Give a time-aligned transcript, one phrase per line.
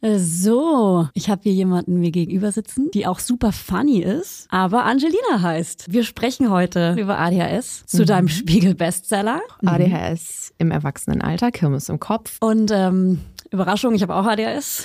[0.00, 5.42] So, ich habe hier jemanden mir gegenüber sitzen, die auch super funny ist, aber Angelina
[5.42, 5.86] heißt.
[5.92, 8.06] Wir sprechen heute über ADHS zu Mhm.
[8.06, 9.40] deinem Spiegel-Bestseller.
[9.66, 12.36] ADHS im Erwachsenenalter, Kirmes im Kopf.
[12.40, 13.18] Und ähm,
[13.50, 14.84] Überraschung, ich habe auch ADHS.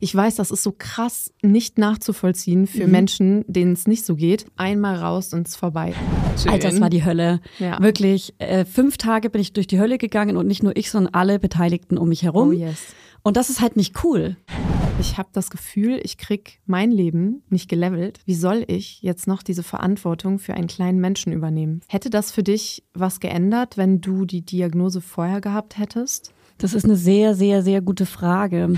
[0.00, 4.46] Ich weiß, das ist so krass nicht nachzuvollziehen für Menschen, denen es nicht so geht.
[4.56, 5.92] Einmal raus und es vorbei.
[6.40, 6.52] Schön.
[6.52, 7.40] Alter, das war die Hölle.
[7.58, 7.80] Ja.
[7.82, 11.12] Wirklich, äh, fünf Tage bin ich durch die Hölle gegangen und nicht nur ich, sondern
[11.14, 12.50] alle Beteiligten um mich herum.
[12.50, 12.78] Oh yes.
[13.22, 14.36] Und das ist halt nicht cool.
[15.00, 18.20] Ich habe das Gefühl, ich krieg mein Leben nicht gelevelt.
[18.24, 21.82] Wie soll ich jetzt noch diese Verantwortung für einen kleinen Menschen übernehmen?
[21.88, 26.32] Hätte das für dich was geändert, wenn du die Diagnose vorher gehabt hättest?
[26.58, 28.74] Das ist eine sehr, sehr, sehr gute Frage.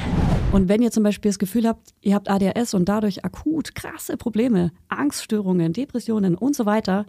[0.52, 4.18] Und wenn ihr zum Beispiel das Gefühl habt, ihr habt ADHS und dadurch akut krasse
[4.18, 7.06] Probleme, Angststörungen, Depressionen und so weiter,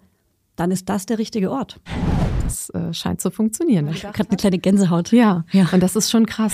[0.55, 1.81] dann ist das der richtige Ort.
[2.43, 3.89] Das äh, scheint zu funktionieren.
[3.89, 5.11] Ich habe gerade eine kleine Gänsehaut.
[5.11, 5.67] Ja, Ja.
[5.73, 6.53] und das ist schon krass.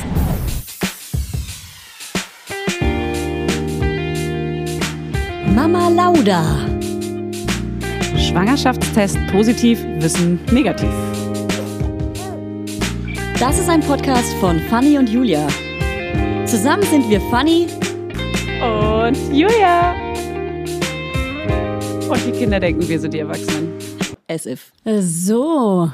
[5.57, 6.43] Mama Lauda.
[8.15, 10.91] Schwangerschaftstest positiv, Wissen negativ.
[13.39, 15.47] Das ist ein Podcast von Fanny und Julia.
[16.45, 17.65] Zusammen sind wir Fanny.
[18.61, 19.95] Und Julia.
[22.07, 23.73] Und die Kinder denken, wir sind die Erwachsenen.
[24.27, 24.71] As if.
[24.85, 25.91] So,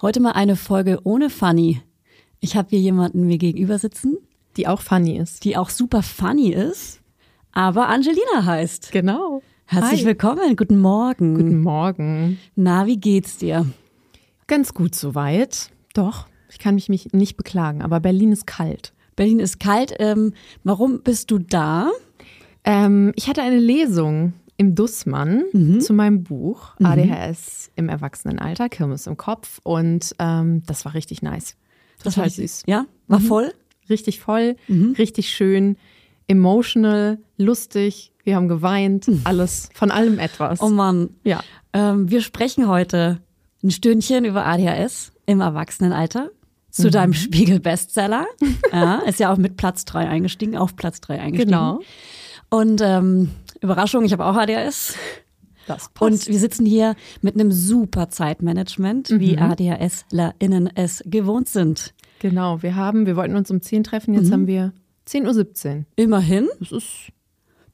[0.00, 1.82] heute mal eine Folge ohne Fanny.
[2.40, 4.16] Ich habe hier jemanden mir gegenüber sitzen,
[4.56, 5.44] Die auch funny ist.
[5.44, 7.00] die auch super funny ist,
[7.54, 8.92] aber Angelina heißt.
[8.92, 9.42] Genau.
[9.66, 10.06] Herzlich Hi.
[10.06, 11.34] willkommen, guten Morgen.
[11.34, 12.38] Guten Morgen.
[12.54, 13.66] Na, wie geht's dir?
[14.46, 15.70] Ganz gut soweit.
[15.94, 18.92] Doch, ich kann mich, mich nicht beklagen, aber Berlin ist kalt.
[19.16, 19.94] Berlin ist kalt.
[20.00, 21.90] Ähm, warum bist du da?
[22.64, 25.44] Ähm, ich hatte eine Lesung im Dussmann
[25.80, 31.56] zu meinem Buch ADHS im Erwachsenenalter, Kirmes im Kopf und ähm, das war richtig nice.
[32.02, 32.64] Total war- süß.
[32.66, 33.52] Ja, war voll.
[33.90, 35.76] Richtig voll, richtig schön,
[36.26, 38.12] emotional, lustig.
[38.24, 40.60] Wir haben geweint, alles, von allem etwas.
[40.60, 41.10] Oh Mann.
[41.24, 41.40] ja.
[41.72, 43.20] Ähm, wir sprechen heute
[43.62, 46.30] ein Stündchen über ADHS im Erwachsenenalter
[46.70, 48.26] zu deinem Spiegel-Bestseller.
[48.72, 51.50] Ja, ist ja auch mit Platz drei eingestiegen, auf Platz drei eingestiegen.
[51.50, 51.80] Genau.
[52.50, 54.94] Und ähm, Überraschung, ich habe auch ADHS.
[55.66, 61.94] Das Und wir sitzen hier mit einem super Zeitmanagement, wie ADHSlerInnen es gewohnt sind.
[62.18, 64.72] Genau, wir haben, wir wollten uns um 10 treffen, jetzt haben wir
[65.08, 65.84] 10.17 Uhr.
[65.96, 66.48] Immerhin.
[66.60, 67.12] Das ist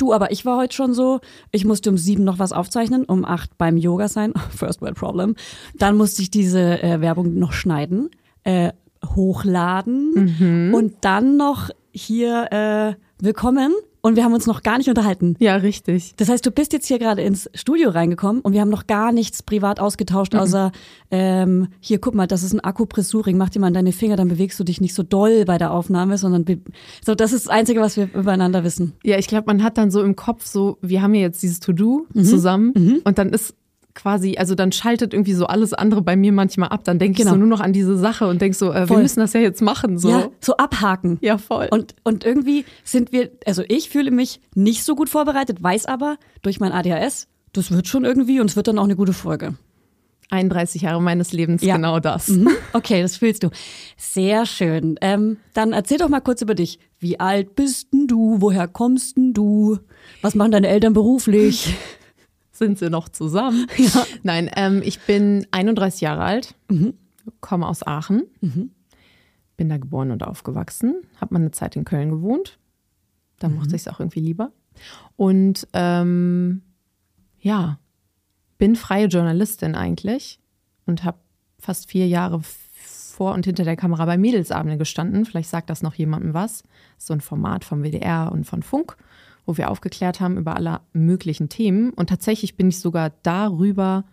[0.00, 1.20] Du, aber ich war heute schon so,
[1.52, 4.32] ich musste um sieben noch was aufzeichnen, um acht beim Yoga sein.
[4.50, 5.36] First world problem.
[5.74, 8.08] Dann musste ich diese äh, Werbung noch schneiden,
[8.44, 8.72] äh,
[9.14, 13.72] hochladen und dann noch hier äh, willkommen.
[14.02, 15.36] Und wir haben uns noch gar nicht unterhalten.
[15.40, 16.14] ja richtig.
[16.16, 19.12] Das heißt, du bist jetzt hier gerade ins Studio reingekommen und wir haben noch gar
[19.12, 20.72] nichts privat ausgetauscht, außer
[21.10, 24.28] ähm, hier, guck mal, das ist ein Akupressuring, mach dir mal in deine Finger, dann
[24.28, 26.44] bewegst du dich nicht so doll bei der Aufnahme, sondern
[27.04, 28.94] so, das ist das Einzige, was wir übereinander wissen.
[29.04, 31.60] Ja, ich glaube, man hat dann so im Kopf so, wir haben ja jetzt dieses
[31.60, 32.72] To-Do zusammen
[33.04, 33.54] und dann ist
[34.00, 36.84] quasi, also dann schaltet irgendwie so alles andere bei mir manchmal ab.
[36.84, 37.30] Dann denke Genau.
[37.30, 39.40] ich so nur noch an diese Sache und denk so, äh, wir müssen das ja
[39.40, 39.98] jetzt machen.
[39.98, 40.08] So.
[40.10, 41.18] Ja, so abhaken.
[41.20, 41.68] Ja, voll.
[41.70, 46.16] Und, und irgendwie sind wir, also ich fühle mich nicht so gut vorbereitet, weiß aber
[46.42, 49.54] durch mein ADHS, das wird schon irgendwie und es wird dann auch eine gute Folge.
[50.32, 51.74] 31 Jahre meines Lebens, Ja.
[51.76, 52.28] genau das.
[52.28, 52.48] Mhm.
[52.72, 53.50] Okay, das fühlst du.
[53.96, 54.94] Sehr schön.
[55.00, 56.78] Ähm, dann erzähl doch mal kurz über dich.
[57.00, 58.36] Wie alt bist denn du?
[58.40, 59.78] Woher kommst denn du?
[60.22, 61.74] Was machen deine Eltern beruflich?
[62.60, 63.66] Sind sie noch zusammen?
[64.22, 66.54] Nein, ähm, ich bin 31 Jahre alt,
[67.40, 68.24] komme aus Aachen,
[69.56, 72.58] bin da geboren und aufgewachsen, habe mal eine Zeit in Köln gewohnt.
[73.38, 74.52] Da mochte ich es auch irgendwie lieber.
[75.16, 76.60] Und ähm,
[77.40, 77.78] ja,
[78.58, 80.38] bin freie Journalistin eigentlich
[80.84, 81.16] und habe
[81.58, 85.24] fast vier Jahre vor und hinter der Kamera bei Mädelsabende gestanden.
[85.24, 86.62] Vielleicht sagt das noch jemandem was.
[86.98, 88.98] So ein Format vom WDR und von Funk,
[89.46, 91.90] wo wir aufgeklärt haben über alle möglichen Themen.
[91.90, 94.04] Und tatsächlich bin ich sogar darüber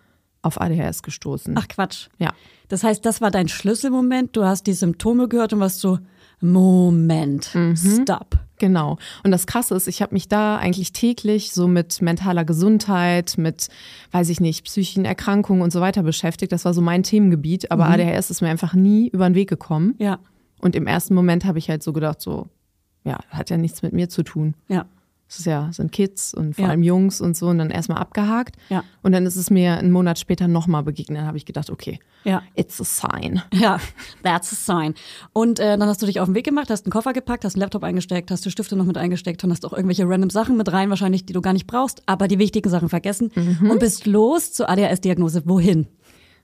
[0.41, 1.55] auf ADHS gestoßen.
[1.57, 2.07] Ach Quatsch.
[2.17, 2.33] Ja.
[2.69, 4.35] Das heißt, das war dein Schlüsselmoment.
[4.35, 5.99] Du hast die Symptome gehört und warst so,
[6.39, 8.37] Moment, stop.
[8.59, 8.97] Genau.
[9.23, 13.67] Und das Krasse ist, ich habe mich da eigentlich täglich so mit mentaler Gesundheit, mit,
[14.11, 16.51] weiß ich nicht, psychischen Erkrankungen und so weiter beschäftigt.
[16.51, 17.71] Das war so mein Themengebiet.
[17.71, 19.95] Aber ADHS ist mir einfach nie über den Weg gekommen.
[19.97, 20.19] Ja,
[20.59, 22.47] Und im ersten Moment habe ich halt so gedacht, so,
[23.03, 24.55] ja, hat ja nichts mit mir zu tun.
[24.67, 24.85] ja.
[25.29, 26.71] Es ist ja, sind Kids und vor Ja.
[26.71, 28.55] allem Jungs und so und dann erstmal abgehakt.
[28.69, 28.83] Ja.
[29.03, 31.19] Und dann ist es mir einen Monat später nochmal begegnet.
[31.19, 32.43] Dann habe ich gedacht, okay, Ja.
[32.55, 33.41] it's a sign.
[33.53, 33.79] Ja,
[34.23, 34.93] that's a sign.
[35.33, 37.55] Und äh, dann hast du dich auf den Weg gemacht, hast einen Koffer gepackt, hast
[37.55, 40.55] einen Laptop eingesteckt, hast die Stifte noch mit eingesteckt und hast auch irgendwelche random Sachen
[40.55, 43.31] mit rein, wahrscheinlich, die du gar nicht brauchst, aber die wichtigen Sachen vergessen
[43.69, 45.43] und bist los zur ADHS-Diagnose.
[45.45, 45.87] Wohin?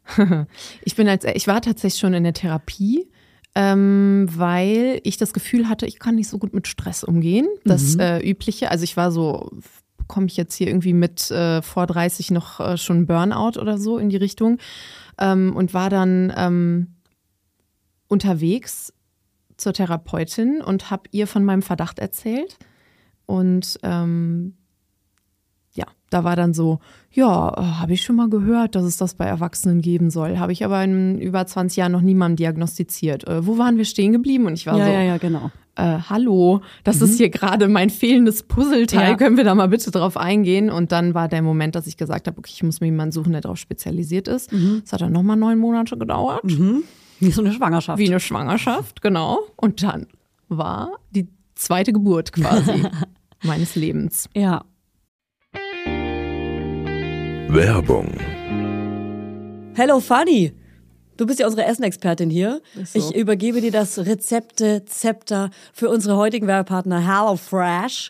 [0.84, 3.08] Ich bin als, ich war tatsächlich schon in der Therapie,
[3.56, 7.48] ähm, weil ich das Gefühl hatte, ich kann nicht so gut mit Stress umgehen.
[7.66, 8.00] Das Mhm.
[8.00, 8.72] äh, Übliche.
[8.72, 9.52] Also ich war so,
[10.08, 13.98] komme ich jetzt hier irgendwie mit äh, vor 30 noch äh, schon Burnout oder so
[13.98, 14.58] in die Richtung
[15.20, 16.88] ähm, und war dann ähm,
[18.08, 18.94] unterwegs
[19.58, 22.58] zur Therapeutin und habe ihr von meinem Verdacht erzählt.
[23.26, 24.56] Und ähm,
[26.14, 26.80] da war dann so,
[27.12, 30.38] ja, äh, habe ich schon mal gehört, dass es das bei Erwachsenen geben soll.
[30.40, 33.28] Habe ich aber in über 20 Jahren noch niemandem diagnostiziert.
[33.28, 34.46] Äh, wo waren wir stehen geblieben?
[34.46, 35.52] Und ich war ja, so, ja, ja, genau.
[35.76, 39.16] äh, hallo, das ist hier gerade mein fehlendes Puzzleteil, Ja.
[39.18, 40.70] können wir da mal bitte drauf eingehen?
[40.70, 43.32] Und dann war der Moment, dass ich gesagt habe, okay, ich muss mir jemanden suchen,
[43.32, 44.52] der darauf spezialisiert ist.
[44.84, 46.42] Das hat dann nochmal neun Monate gedauert,
[47.20, 47.98] Wie so eine Schwangerschaft.
[48.00, 49.40] wie eine Schwangerschaft, genau.
[49.56, 50.08] Und dann
[50.50, 52.84] war die zweite Geburt quasi
[53.44, 54.30] meines Lebens.
[54.36, 54.64] Ja.
[57.54, 58.10] Werbung.
[59.76, 60.54] Hello Fanny.
[61.18, 62.64] Du bist ja unsere Essenexpertin hier.
[62.84, 62.98] So.
[62.98, 68.10] Ich übergebe dir das Rezepte-Zepter für unsere heutigen Werbepartner HelloFresh.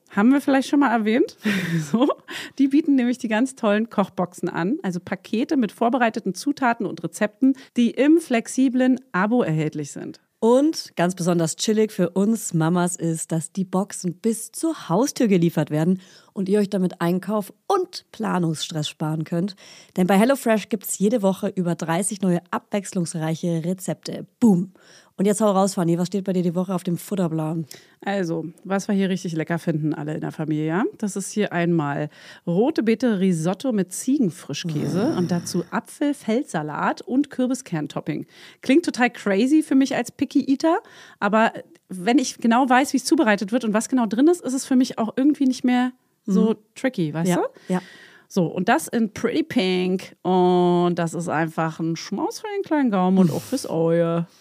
[0.15, 1.37] Haben wir vielleicht schon mal erwähnt.
[1.91, 2.07] so.
[2.59, 7.55] Die bieten nämlich die ganz tollen Kochboxen an, also Pakete mit vorbereiteten Zutaten und Rezepten,
[7.77, 10.19] die im flexiblen Abo erhältlich sind.
[10.43, 15.69] Und ganz besonders chillig für uns Mamas ist, dass die Boxen bis zur Haustür geliefert
[15.69, 16.01] werden
[16.33, 19.55] und ihr euch damit Einkauf und Planungsstress sparen könnt.
[19.97, 24.25] Denn bei HelloFresh gibt es jede Woche über 30 neue abwechslungsreiche Rezepte.
[24.39, 24.73] Boom.
[25.21, 27.67] Und jetzt hau raus, Fanny, was steht bei dir die Woche auf dem Futterplan?
[28.03, 30.83] Also, was wir hier richtig lecker finden, alle in der Familie, ja?
[30.97, 32.09] Das ist hier einmal
[32.47, 38.25] rote Beete Risotto mit Ziegenfrischkäse und dazu Apfel-Feldsalat und Kürbiskerntopping.
[38.61, 40.79] Klingt total crazy für mich als Picky Eater,
[41.19, 41.53] aber
[41.87, 44.65] wenn ich genau weiß, wie es zubereitet wird und was genau drin ist, ist es
[44.65, 45.91] für mich auch irgendwie nicht mehr
[46.25, 47.73] so tricky, weißt Ja, du?
[47.73, 47.81] ja.
[48.27, 50.15] So, und das in Pretty Pink.
[50.21, 54.25] Und das ist einfach ein Schmaus für den kleinen Gaumen und auch fürs Auge.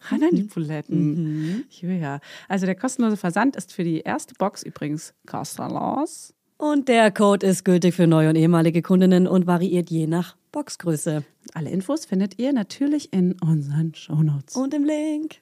[0.00, 1.64] Ran an die Buletten.
[1.80, 2.20] Ja.
[2.48, 6.34] Also der kostenlose Versand ist für die erste Box übrigens kostenlos.
[6.56, 11.22] Und der Code ist gültig für neue und ehemalige Kundinnen und variiert je nach Boxgröße.
[11.54, 14.56] Alle Infos findet ihr natürlich in unseren Shownotes.
[14.56, 15.36] Und im Link.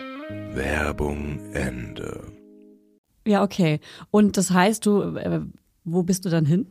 [0.52, 2.32] Werbung Ende.
[3.26, 3.80] Ja, okay.
[4.10, 5.40] Und das heißt, du, äh,
[5.84, 6.66] wo bist du dann hin?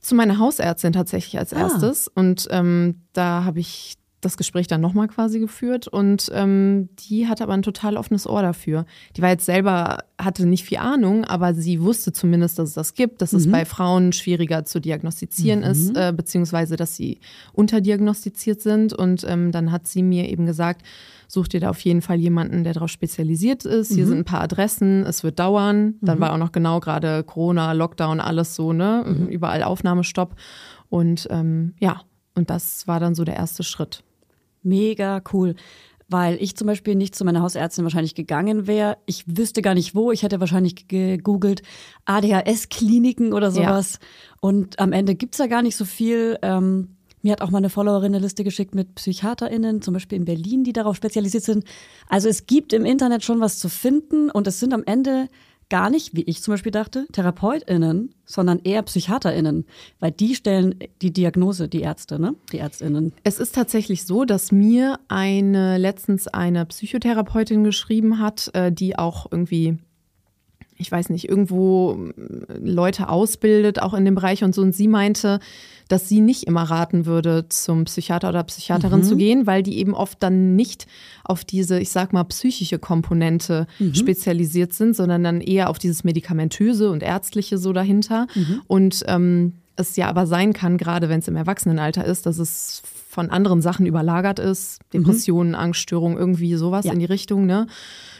[0.00, 1.58] Zu meiner Hausärztin tatsächlich als Ah.
[1.62, 2.08] erstes.
[2.08, 3.96] Und ähm, da habe ich
[4.26, 8.42] das Gespräch dann nochmal quasi geführt und ähm, die hatte aber ein total offenes Ohr
[8.42, 8.84] dafür.
[9.16, 12.94] Die war jetzt selber, hatte nicht viel Ahnung, aber sie wusste zumindest, dass es das
[12.94, 17.20] gibt, dass es bei Frauen schwieriger zu diagnostizieren ist, äh, beziehungsweise dass sie
[17.52, 18.92] unterdiagnostiziert sind.
[18.92, 20.82] Und ähm, dann hat sie mir eben gesagt,
[21.28, 23.92] such dir da auf jeden Fall jemanden, der darauf spezialisiert ist.
[23.92, 25.94] Hier sind ein paar Adressen, es wird dauern.
[26.00, 29.04] Dann war auch noch genau gerade Corona, Lockdown, alles so, ne?
[29.30, 30.34] Überall Aufnahmestopp.
[30.88, 32.00] Und ähm, ja,
[32.34, 34.02] und das war dann so der erste Schritt.
[34.66, 35.54] Mega cool.
[36.08, 38.98] Weil ich zum Beispiel nicht zu meiner Hausärztin wahrscheinlich gegangen wäre.
[39.06, 40.12] Ich wüsste gar nicht wo.
[40.12, 41.62] Ich hätte wahrscheinlich gegoogelt
[42.04, 43.98] ADHS-Kliniken oder sowas.
[44.40, 46.38] Und am Ende gibt's da gar nicht so viel.
[46.42, 50.24] Ähm, mir hat auch mal eine Followerin eine Liste geschickt mit PsychiaterInnen, zum Beispiel in
[50.24, 51.64] Berlin, die darauf spezialisiert sind.
[52.08, 55.26] Also es gibt im Internet schon was zu finden und es sind am Ende
[55.68, 59.66] gar nicht, wie ich zum Beispiel dachte, TherapeutInnen, sondern eher PsychiaterInnen,
[60.00, 62.34] weil die stellen die Diagnose, die Ärzte, ne?
[62.52, 63.12] Die ÄrztInnen.
[63.24, 69.26] Es ist tatsächlich so, dass mir eine letztens eine Psychotherapeutin geschrieben hat, äh, die auch
[69.30, 69.78] irgendwie
[70.78, 72.10] ich weiß nicht, irgendwo
[72.60, 74.62] Leute ausbildet, auch in dem Bereich und so.
[74.62, 75.40] Und sie meinte,
[75.88, 79.04] dass sie nicht immer raten würde, zum Psychiater oder Psychiaterin mhm.
[79.04, 80.86] zu gehen, weil die eben oft dann nicht
[81.24, 83.94] auf diese, ich sag mal, psychische Komponente mhm.
[83.94, 88.26] spezialisiert sind, sondern dann eher auf dieses Medikamentöse und Ärztliche so dahinter.
[88.34, 88.62] Mhm.
[88.66, 92.82] Und ähm, es ja aber sein kann, gerade wenn es im Erwachsenenalter ist, dass es
[93.08, 94.98] von anderen Sachen überlagert ist, mhm.
[94.98, 96.92] Depressionen, Angststörungen, irgendwie sowas ja.
[96.92, 97.66] in die Richtung, ne?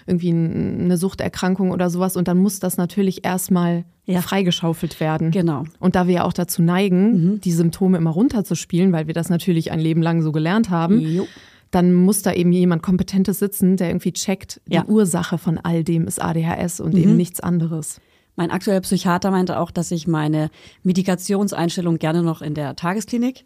[0.07, 2.17] Irgendwie eine Suchterkrankung oder sowas.
[2.17, 4.23] Und dann muss das natürlich erstmal ja.
[4.23, 5.31] freigeschaufelt werden.
[5.31, 5.65] Genau.
[5.81, 7.41] Und da wir ja auch dazu neigen, mhm.
[7.41, 11.27] die Symptome immer runterzuspielen, weil wir das natürlich ein Leben lang so gelernt haben, jo.
[11.71, 16.07] dann muss da eben jemand Kompetentes sitzen, der irgendwie checkt, die Ursache von all dem
[16.07, 17.01] ist ADHS und mhm.
[17.01, 18.01] eben nichts anderes.
[18.37, 20.51] Mein aktueller Psychiater meinte auch, dass ich meine
[20.83, 23.45] Medikationseinstellung gerne noch in der Tagesklinik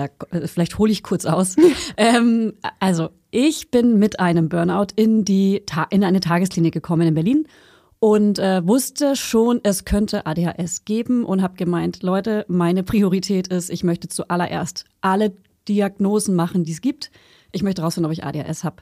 [0.00, 1.56] da äh, vielleicht hole ich kurz aus.
[1.96, 7.46] ähm, also ich bin mit einem Burnout in die in eine Tagesklinik gekommen in Berlin
[7.98, 13.68] und äh, wusste schon, es könnte ADHS geben und habe gemeint, Leute, meine Priorität ist,
[13.68, 15.32] ich möchte zuallererst alle
[15.68, 17.10] Diagnosen machen, die es gibt.
[17.52, 18.76] Ich möchte rausfinden, ob ich ADHS habe.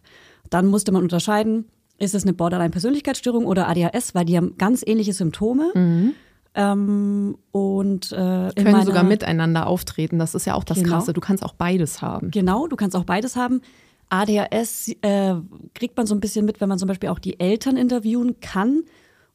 [0.51, 1.65] Dann musste man unterscheiden,
[1.99, 5.73] ist es eine Borderline-Persönlichkeitsstörung oder ADHS, weil die haben ganz ähnliche Symptome.
[5.75, 6.15] Mhm.
[6.59, 10.19] Ähm, und äh, können meiner, sogar miteinander auftreten.
[10.19, 10.97] Das ist ja auch das genau.
[10.97, 11.13] Krasse.
[11.13, 12.33] Du kannst auch beides haben.
[12.33, 13.61] Genau, du kannst auch beides haben.
[14.09, 15.35] ADHS äh,
[15.75, 18.83] kriegt man so ein bisschen mit, wenn man zum Beispiel auch die Eltern interviewen kann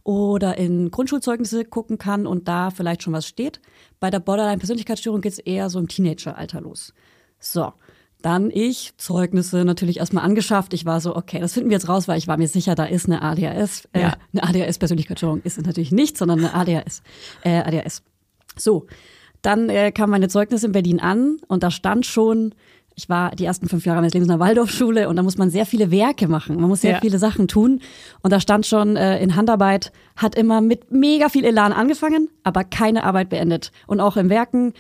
[0.04, 3.62] oder in Grundschulzeugnisse gucken kann und da vielleicht schon was steht.
[4.02, 6.94] Bei der Borderline-Persönlichkeitsstörung geht es eher so im Teenageralter los.
[7.40, 7.72] So,
[8.24, 10.74] dann ich, Zeugnisse natürlich erstmal angeschafft.
[10.74, 12.86] Ich war so, okay, das finden wir jetzt raus, weil ich war mir sicher, da
[12.86, 13.90] ist eine ADHS.
[13.92, 14.14] Äh, ja.
[14.32, 17.04] Eine ADHS-Persönlichkeitsstörung ist es natürlich nicht, sondern eine ADHS.
[17.44, 18.02] Äh, ADHS.
[18.56, 18.88] So,
[19.42, 22.56] dann äh, kam meine Zeugnisse in Berlin an und da stand schon,
[22.96, 25.50] ich war die ersten fünf Jahre meines Lebens in der Waldorfschule und da muss man
[25.50, 26.56] sehr viele Werke machen.
[26.56, 27.00] Man muss sehr ja.
[27.02, 27.82] viele Sachen tun.
[28.22, 32.64] Und da stand schon äh, in Handarbeit, hat immer mit mega viel Elan angefangen, aber
[32.64, 33.72] keine Arbeit beendet.
[33.88, 34.74] Und auch im Werken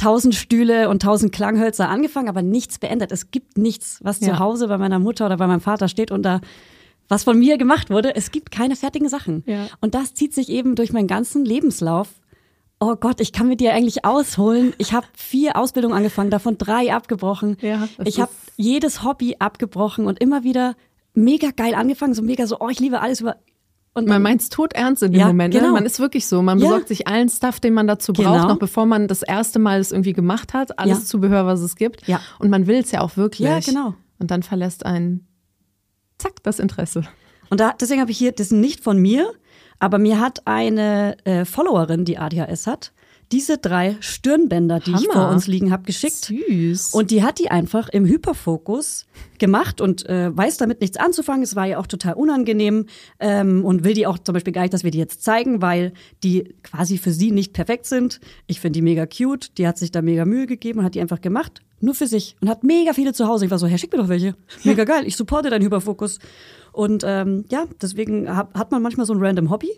[0.00, 3.12] tausend Stühle und tausend Klanghölzer angefangen, aber nichts beendet.
[3.12, 4.28] Es gibt nichts, was ja.
[4.28, 6.40] zu Hause bei meiner Mutter oder bei meinem Vater steht und da
[7.08, 8.14] was von mir gemacht wurde.
[8.14, 9.42] Es gibt keine fertigen Sachen.
[9.46, 9.66] Ja.
[9.80, 12.08] Und das zieht sich eben durch meinen ganzen Lebenslauf.
[12.78, 14.72] Oh Gott, ich kann mit dir eigentlich ausholen.
[14.78, 17.56] Ich habe vier Ausbildungen angefangen, davon drei abgebrochen.
[17.60, 20.76] Ja, ich habe jedes Hobby abgebrochen und immer wieder
[21.12, 23.36] mega geil angefangen, so mega so, oh, ich liebe alles über
[23.92, 25.52] und man meint es tot ernst in dem ja, Moment.
[25.52, 25.60] Ne?
[25.60, 25.72] Genau.
[25.72, 26.42] Man ist wirklich so.
[26.42, 28.48] Man besorgt sich allen Stuff, den man dazu braucht, genau.
[28.48, 30.78] noch bevor man das erste Mal es irgendwie gemacht hat.
[30.78, 31.04] Alles ja.
[31.04, 32.06] Zubehör, was es gibt.
[32.06, 32.20] Ja.
[32.38, 33.48] Und man will es ja auch wirklich.
[33.48, 33.94] Ja, genau.
[34.18, 35.26] Und dann verlässt ein
[36.18, 37.02] zack das Interesse.
[37.48, 39.32] Und da, deswegen habe ich hier, das ist nicht von mir,
[39.80, 42.92] aber mir hat eine äh, Followerin, die ADHS hat,
[43.32, 45.00] diese drei Stirnbänder, die Hammer.
[45.00, 46.14] ich vor uns liegen habe, geschickt.
[46.14, 46.94] Süß.
[46.94, 49.06] Und die hat die einfach im Hyperfokus
[49.38, 51.42] gemacht und äh, weiß damit nichts anzufangen.
[51.42, 52.86] Es war ja auch total unangenehm
[53.20, 55.92] ähm, und will die auch zum Beispiel gar nicht, dass wir die jetzt zeigen, weil
[56.24, 58.20] die quasi für sie nicht perfekt sind.
[58.46, 59.56] Ich finde die mega cute.
[59.58, 61.62] Die hat sich da mega Mühe gegeben und hat die einfach gemacht.
[61.80, 62.36] Nur für sich.
[62.40, 63.44] Und hat mega viele zu Hause.
[63.46, 64.34] Ich war so, Herr, schick mir doch welche.
[64.64, 65.04] Mega geil.
[65.06, 66.18] Ich supporte deinen Hyperfokus.
[66.72, 69.70] Und ähm, ja, deswegen hat, hat man manchmal so ein random Hobby.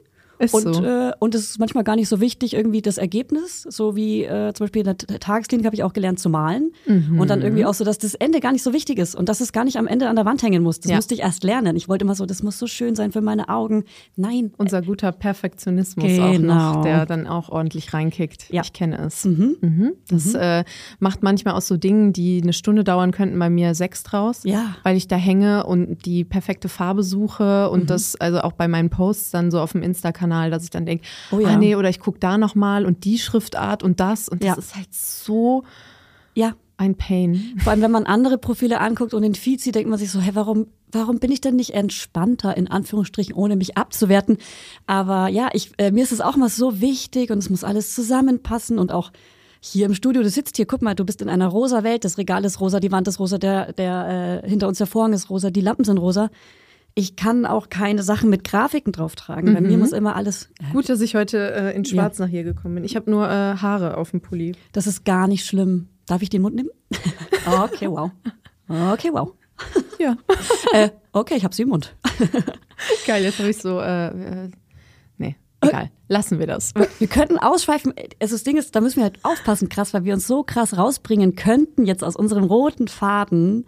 [0.42, 0.84] Ist und, so.
[0.84, 3.62] äh, und es ist manchmal gar nicht so wichtig, irgendwie das Ergebnis.
[3.62, 6.72] So wie äh, zum Beispiel in der Tagesklinik habe ich auch gelernt zu malen.
[6.86, 7.20] Mhm.
[7.20, 9.40] Und dann irgendwie auch so, dass das Ende gar nicht so wichtig ist und dass
[9.40, 10.80] es gar nicht am Ende an der Wand hängen muss.
[10.80, 10.96] Das ja.
[10.96, 11.76] musste ich erst lernen.
[11.76, 13.84] Ich wollte immer so, das muss so schön sein für meine Augen.
[14.16, 14.52] Nein.
[14.56, 16.70] Unser guter Perfektionismus genau.
[16.70, 18.50] auch noch, der dann auch ordentlich reinkickt.
[18.50, 18.62] Ja.
[18.62, 19.24] Ich kenne es.
[19.24, 19.56] Mhm.
[19.60, 19.92] Mhm.
[20.08, 20.40] Das mhm.
[20.40, 20.64] äh,
[20.98, 24.40] macht manchmal aus so Dingen, die eine Stunde dauern könnten, bei mir sechs draus.
[24.44, 24.74] Ja.
[24.82, 27.86] Weil ich da hänge und die perfekte Farbe suche und mhm.
[27.86, 30.86] das also auch bei meinen Posts dann so auf dem Insta-Kanal Kanal, dass ich dann
[30.86, 31.48] denke, oh ja.
[31.48, 34.28] ah nee, oder ich gucke da nochmal und die Schriftart und das.
[34.28, 34.54] Und das ja.
[34.58, 35.64] ist halt so
[36.34, 36.54] ja.
[36.76, 37.58] ein Pain.
[37.58, 40.20] Vor allem, wenn man andere Profile anguckt und den Feed sieht, denkt man sich so,
[40.20, 44.38] hä, warum, warum bin ich denn nicht entspannter, in Anführungsstrichen, ohne mich abzuwerten?
[44.86, 47.94] Aber ja, ich, äh, mir ist es auch mal so wichtig und es muss alles
[47.94, 49.12] zusammenpassen und auch
[49.64, 52.18] hier im Studio, du sitzt hier, guck mal, du bist in einer rosa Welt, das
[52.18, 55.30] Regal ist rosa, die Wand ist rosa, der, der äh, hinter uns der Vorhang ist
[55.30, 56.30] rosa, die Lampen sind rosa
[56.94, 59.50] ich kann auch keine Sachen mit Grafiken drauf tragen.
[59.50, 59.54] Mhm.
[59.54, 59.78] Bei mir mhm.
[59.78, 60.50] muss immer alles.
[60.60, 62.24] Äh, Gut, dass ich heute äh, in Schwarz ja.
[62.24, 62.84] nach hier gekommen bin.
[62.84, 64.54] Ich habe nur äh, Haare auf dem Pulli.
[64.72, 65.88] Das ist gar nicht schlimm.
[66.06, 66.70] Darf ich den Mund nehmen?
[67.46, 68.10] okay, wow.
[68.68, 69.32] Okay, wow.
[69.98, 70.16] Ja.
[70.72, 71.94] äh, okay, ich habe sie im Mund.
[73.06, 73.80] Geil, jetzt habe ich so.
[73.80, 74.50] Äh, äh,
[75.18, 75.90] nee, egal.
[76.08, 76.74] Lassen wir das.
[76.98, 77.94] Wir könnten ausschweifen.
[78.20, 80.76] Also das Ding ist, da müssen wir halt aufpassen, krass, weil wir uns so krass
[80.76, 83.66] rausbringen könnten jetzt aus unserem roten Faden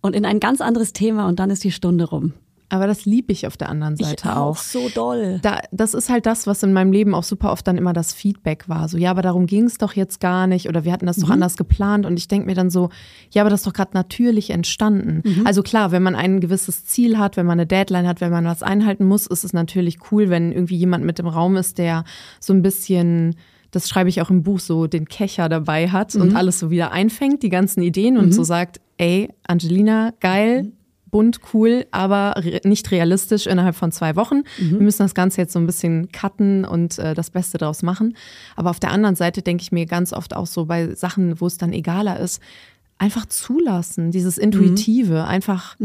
[0.00, 2.34] und in ein ganz anderes Thema und dann ist die Stunde rum.
[2.70, 4.58] Aber das liebe ich auf der anderen Seite ich auch.
[4.58, 5.38] so doll.
[5.42, 8.12] Da, das ist halt das, was in meinem Leben auch super oft dann immer das
[8.12, 8.88] Feedback war.
[8.88, 11.30] So, ja, aber darum ging es doch jetzt gar nicht oder wir hatten das doch
[11.30, 12.04] anders geplant.
[12.04, 12.90] Und ich denke mir dann so,
[13.30, 15.22] ja, aber das ist doch gerade natürlich entstanden.
[15.44, 18.44] Also klar, wenn man ein gewisses Ziel hat, wenn man eine Deadline hat, wenn man
[18.44, 22.04] was einhalten muss, ist es natürlich cool, wenn irgendwie jemand mit im Raum ist, der
[22.40, 23.34] so ein bisschen
[23.70, 26.90] das schreibe ich auch im Buch, so den Kecher dabei hat und alles so wieder
[26.90, 30.72] einfängt, die ganzen Ideen und so sagt, ey, Angelina, geil,
[31.10, 34.42] bunt, cool, aber re nicht realistisch innerhalb von zwei Wochen.
[34.58, 38.16] Wir müssen das Ganze jetzt so ein bisschen cutten und äh, das Beste draus machen.
[38.56, 41.46] Aber auf der anderen Seite denke ich mir ganz oft auch so bei Sachen, wo
[41.46, 42.40] es dann egaler ist,
[43.00, 45.76] einfach zulassen, dieses Intuitive, einfach,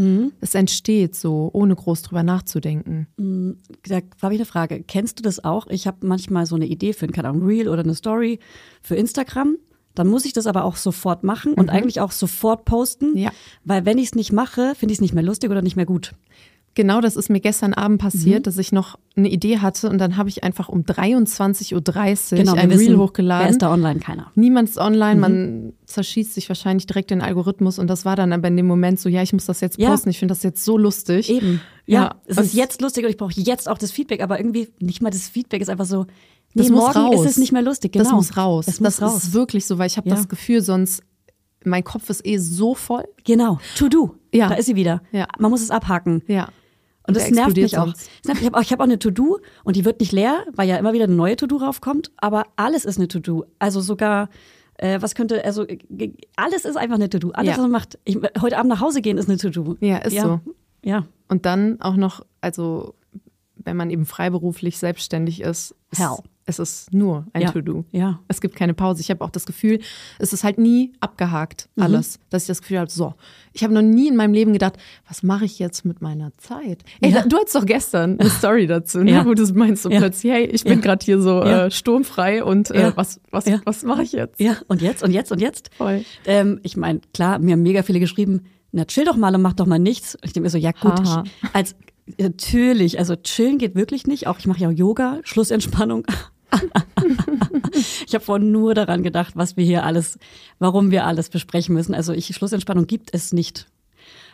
[0.42, 3.06] es entsteht so, ohne groß drüber nachzudenken.
[3.88, 4.84] Da habe ich eine Frage.
[4.88, 5.68] Kennst du das auch?
[5.68, 8.40] Ich habe manchmal so eine Idee für ein, keine Ahnung, Reel oder eine Story
[8.82, 9.58] für Instagram.
[9.96, 13.18] Dann muss ich das aber auch sofort machen und eigentlich auch sofort posten.
[13.18, 13.32] Ja.
[13.64, 15.86] Weil wenn ich es nicht mache, finde ich es nicht mehr lustig oder nicht mehr
[15.86, 16.14] gut.
[16.76, 20.18] Genau, das ist mir gestern Abend passiert, dass ich noch eine Idee hatte und dann
[20.18, 23.50] habe ich einfach um 23.30 Uhr Genau, ein wissen, Reel Wer hochgeladen.
[23.50, 24.00] ist da online?
[24.00, 24.32] Keiner.
[24.36, 28.48] Niemand ist online, man zerschießt sich wahrscheinlich direkt den Algorithmus und das war dann aber
[28.48, 29.90] in dem Moment so, ja, ich muss das jetzt Ja.
[29.92, 31.30] posten, ich finde das jetzt so lustig.
[31.30, 31.62] Eben.
[31.86, 34.70] Ja, Ja, es ist jetzt lustig und ich brauche jetzt auch das Feedback, aber irgendwie
[34.80, 36.04] nicht mal das Feedback ist einfach so,
[36.56, 37.24] nee, Das muss morgen raus.
[37.26, 37.92] ist es nicht mehr lustig.
[37.92, 38.06] Genau.
[38.06, 38.66] Das muss raus.
[38.66, 39.24] Das muss raus.
[39.26, 40.16] ist wirklich so, weil ich habe Ja.
[40.16, 41.04] das Gefühl, sonst
[41.66, 43.04] mein Kopf ist eh so voll.
[43.26, 43.60] Genau.
[43.78, 44.16] To do.
[44.34, 44.50] Ja.
[44.50, 45.02] Da ist sie wieder.
[45.12, 45.28] Ja.
[45.38, 46.24] Man muss es abhaken.
[46.28, 46.50] Ja.
[47.06, 47.88] Und das der nervt mich auch.
[47.94, 48.42] Das nervt.
[48.42, 50.94] Ich habe auch, hab auch eine To-Do und die wird nicht leer, weil ja immer
[50.94, 52.12] wieder eine neue To-Do raufkommt.
[52.18, 53.46] Aber alles ist eine To-Do.
[53.60, 54.30] Also sogar,
[54.78, 55.80] äh, was könnte, also äh,
[56.38, 57.32] alles ist einfach eine To-Do.
[57.32, 57.54] Alles, Ja.
[57.56, 58.00] was man macht.
[58.06, 59.76] Ich, heute Abend nach Hause gehen ist eine To-Do.
[59.82, 60.40] Ja, ist so.
[60.84, 61.06] Ja.
[61.28, 62.96] Und dann auch noch, also
[63.56, 66.18] wenn man eben freiberuflich selbstständig ist, ist Hell.
[66.46, 67.52] Es ist nur ein Ja.
[67.52, 67.86] To-Do.
[67.92, 68.20] Ja.
[68.28, 69.00] Es gibt keine Pause.
[69.02, 69.80] Ich habe auch das Gefühl,
[70.20, 71.84] es ist halt nie abgehakt, Mhm.
[71.84, 72.20] alles.
[72.30, 73.14] Dass ich das Gefühl habe, so,
[73.54, 74.74] ich habe noch nie in meinem Leben gedacht,
[75.08, 76.84] was mache ich jetzt mit meiner Zeit?
[77.02, 77.22] Ey, Ja.
[77.22, 79.12] da, du hattest doch gestern eine Story dazu, ne?
[79.12, 79.26] Ja.
[79.26, 80.00] wo du meinst so Ja.
[80.00, 84.04] plötzlich, hey, ich bin gerade hier so äh, sturmfrei und äh, was, was, was mache
[84.04, 84.40] ich jetzt?
[84.40, 85.70] Ja, und jetzt und jetzt und jetzt.
[85.78, 86.04] Voll.
[86.26, 89.54] Ähm, ich meine, klar, mir haben mega viele geschrieben, na chill doch mal und mach
[89.54, 90.18] doch mal nichts.
[90.24, 91.76] Ich denke mir so, ja gut, ich, als
[92.20, 94.28] natürlich, also chillen geht wirklich nicht.
[94.28, 96.06] Auch ich mache ja auch Yoga, Schlussentspannung.
[98.06, 100.20] ich habe vorhin nur daran gedacht, was wir hier alles,
[100.60, 101.94] warum wir alles besprechen müssen.
[101.94, 103.68] Also ich, Schlussentspannung gibt es nicht.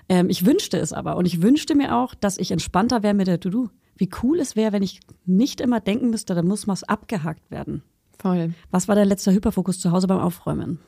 [0.10, 3.28] Ähm, ich wünschte es aber und ich wünschte mir auch, dass ich entspannter wäre mit
[3.28, 3.70] der To-Do.
[3.98, 7.84] Wie cool es wäre, wenn ich nicht immer denken müsste, da muss was abgehakt werden.
[8.18, 8.54] Voll.
[8.72, 10.80] Was war dein letzter Hyperfokus zu Hause beim Aufräumen?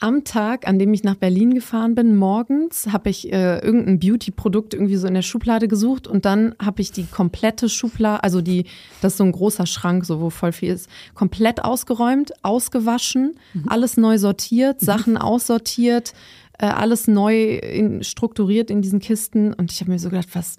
[0.00, 4.72] Am Tag, an dem ich nach Berlin gefahren bin, morgens, habe ich äh, irgendein Beauty-Produkt
[4.72, 8.64] irgendwie so in der Schublade gesucht und dann habe ich die komplette Schublade, also die,
[9.00, 13.96] das ist so ein großer Schrank, so wo voll viel ist, komplett ausgeräumt, ausgewaschen, alles
[13.96, 16.12] neu sortiert, Sachen aussortiert,
[16.58, 20.58] äh, alles neu in, strukturiert in diesen Kisten und ich habe mir so gedacht, was,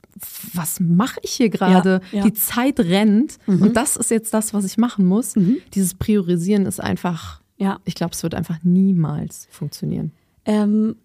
[0.54, 2.02] was mache ich hier gerade?
[2.12, 2.24] Ja, ja.
[2.26, 5.36] Die Zeit rennt und das ist jetzt das, was ich machen muss.
[5.74, 7.80] Dieses Priorisieren ist einfach Ja.
[7.86, 10.12] ich glaube, es wird einfach niemals funktionieren.
[10.46, 10.96] Ähm,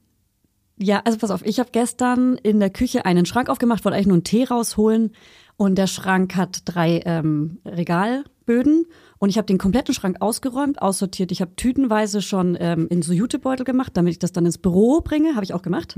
[0.77, 4.07] ja, also pass auf, ich habe gestern in der Küche einen Schrank aufgemacht, wollte eigentlich
[4.07, 5.13] nur einen Tee rausholen
[5.57, 8.87] und der Schrank hat drei ähm, Regalböden
[9.25, 11.33] und ich habe den kompletten Schrank ausgeräumt, aussortiert.
[11.33, 15.01] Ich habe tütenweise schon ähm, in so Jutebeutel gemacht, damit ich das dann ins Büro
[15.01, 15.95] bringe, habe ich auch gemacht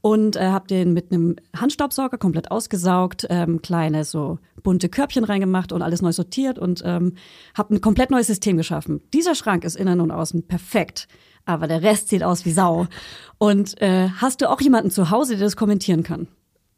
[0.00, 5.70] und äh, habe den mit einem Handstaubsauger komplett ausgesaugt, ähm, kleine so bunte Körbchen reingemacht
[5.70, 7.12] und alles neu sortiert und ähm,
[7.54, 9.02] habe ein komplett neues System geschaffen.
[9.12, 11.08] Dieser Schrank ist innen und außen perfekt
[11.44, 12.86] aber der Rest sieht aus wie Sau.
[13.36, 16.28] Und äh, hast du auch jemanden zu Hause, der das kommentieren kann?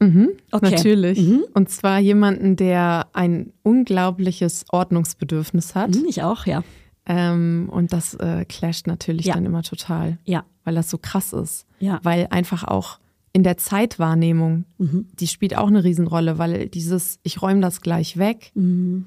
[0.00, 0.70] Okay.
[0.70, 1.18] Natürlich.
[1.54, 5.94] Und zwar jemanden, der ein unglaubliches Ordnungsbedürfnis hat.
[5.96, 6.62] Hm, ich auch, ja.
[7.06, 9.34] Ähm, und das äh, clasht natürlich Ja.
[9.34, 10.44] dann immer total, Ja.
[10.64, 11.66] weil das so krass ist.
[11.80, 12.00] Ja.
[12.02, 12.98] Weil einfach auch
[13.32, 15.08] in der Zeitwahrnehmung, Mhm.
[15.18, 18.52] die spielt auch eine Riesenrolle, weil dieses, ich räume das gleich weg.
[18.54, 19.06] Mhm.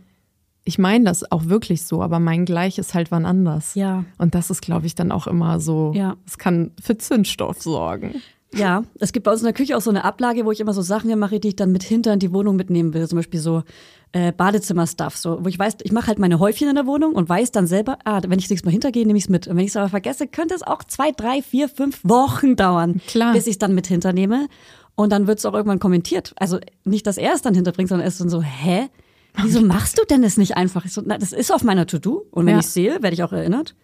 [0.63, 3.73] Ich meine das auch wirklich so, aber mein Gleich ist halt wann anders.
[3.76, 4.04] Ja.
[4.17, 6.17] Und das ist, glaube ich, dann auch immer so, Ja.
[6.26, 8.15] es kann für Zündstoff sorgen.
[8.53, 10.73] Ja, es gibt bei uns in der Küche auch so eine Ablage, wo ich immer
[10.73, 13.05] so Sachen mache, die ich dann mit hinter in die Wohnung mitnehmen will.
[13.07, 13.63] Zum Beispiel so
[14.13, 17.27] äh, Badezimmer-Stuff, so, wo ich weiß, ich mache halt meine Häufchen in der Wohnung und
[17.27, 19.47] weiß dann selber, ah, wenn ich nächstes Mal hintergehe, nehme ich es mit.
[19.47, 23.01] Und wenn ich es aber vergesse, könnte es auch zwei, drei, vier, fünf Wochen dauern,
[23.07, 23.33] Klar.
[23.33, 24.47] bis ich es dann mit hinternehme.
[24.95, 26.33] Und dann wird es auch irgendwann kommentiert.
[26.38, 28.88] Also nicht, dass er es dann hinterbringt, sondern er ist dann so, hä?
[29.43, 30.86] Wieso machst du denn das nicht einfach?
[30.86, 32.25] Ich so, na, das ist auf meiner To-Do.
[32.31, 32.60] Und wenn Ja.
[32.62, 33.75] ich sehe, werde ich auch erinnert.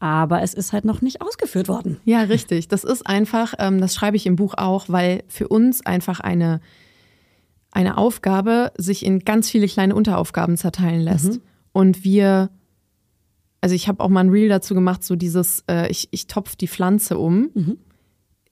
[0.00, 1.98] Aber es ist halt noch nicht ausgeführt worden.
[2.04, 2.68] Ja, richtig.
[2.68, 6.60] Das ist einfach, ähm, das schreibe ich im Buch auch, weil für uns einfach eine,
[7.72, 11.40] eine Aufgabe sich in ganz viele kleine Unteraufgaben zerteilen lässt.
[11.72, 12.50] Und wir,
[13.60, 16.54] also ich habe auch mal ein Reel dazu gemacht, so dieses, äh, ich, ich topf
[16.54, 17.50] die Pflanze um.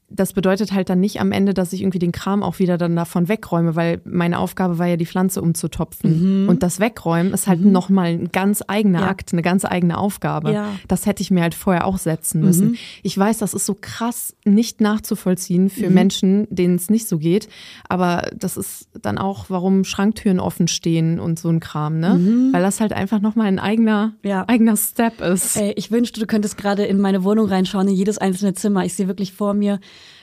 [0.09, 2.95] Das bedeutet halt dann nicht am Ende, dass ich irgendwie den Kram auch wieder dann
[2.95, 6.43] davon wegräume, weil meine Aufgabe war ja, die Pflanze umzutopfen.
[6.43, 6.49] Mhm.
[6.49, 7.73] Und das Wegräumen ist halt mhm.
[7.73, 9.09] nochmal ein ganz eigener ja.
[9.09, 10.53] Akt, eine ganz eigene Aufgabe.
[10.53, 10.69] Ja.
[10.87, 12.69] Das hätte ich mir halt vorher auch setzen müssen.
[12.69, 12.77] Mhm.
[13.03, 15.95] Ich weiß, das ist so krass nicht nachzuvollziehen für mhm.
[15.95, 17.49] Menschen, denen es nicht so geht.
[17.89, 22.15] Aber das ist dann auch, warum Schranktüren offen stehen und so ein Kram, ne?
[22.15, 22.53] Mhm.
[22.53, 24.45] Weil das halt einfach nochmal ein eigener, ja.
[24.47, 25.57] eigener Step ist.
[25.57, 28.85] Ey, ich wünschte, du könntest gerade in meine Wohnung reinschauen, in jedes einzelne Zimmer.
[28.85, 29.81] Ich sehe wirklich vor mir,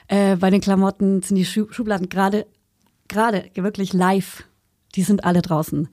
[0.08, 2.46] äh, bei den Klamotten sind die Schubladen gerade,
[3.08, 4.44] gerade wirklich live.
[4.96, 5.90] Die sind alle draußen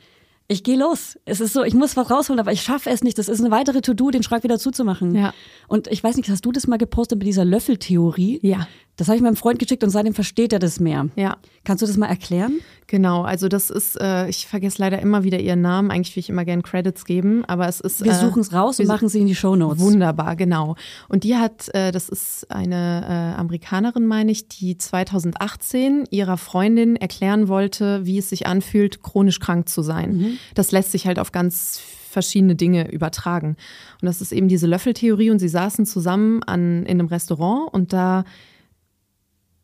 [0.51, 1.17] ich gehe los.
[1.27, 3.17] Es ist so, ich muss was rausholen, aber ich schaffe es nicht.
[3.19, 5.15] Das ist eine weitere To-Do, den Schrank wieder zuzumachen.
[5.15, 5.33] Ja.
[5.69, 8.41] Und ich weiß nicht, hast du das mal gepostet mit dieser Löffeltheorie?
[8.43, 8.67] Ja.
[9.01, 11.09] Das habe ich meinem Freund geschickt und seitdem versteht er das mehr.
[11.17, 11.39] Ja.
[11.65, 12.61] Kannst du das mal erklären?
[12.87, 15.91] Genau, also das ist, äh, ich vergesse leider immer wieder ihren Namen.
[15.91, 18.05] Eigentlich will ich immer gerne Credits geben, aber es ist.
[18.05, 19.81] Wir äh, suchen es raus und machen sie in die Show Notes.
[19.81, 20.77] Wunderbar, genau.
[21.09, 26.97] Und die hat, äh, das ist eine äh, Amerikanerin, meine ich, die 2018 ihrer Freundin
[26.97, 30.13] erklären wollte, wie es sich anfühlt, chronisch krank zu sein.
[30.13, 30.39] Mhm.
[30.55, 33.57] Das lässt sich halt auf ganz verschiedene Dinge übertragen.
[34.03, 37.95] Und das ist eben diese Löffeltheorie und sie saßen zusammen an, in einem Restaurant und
[37.95, 38.25] da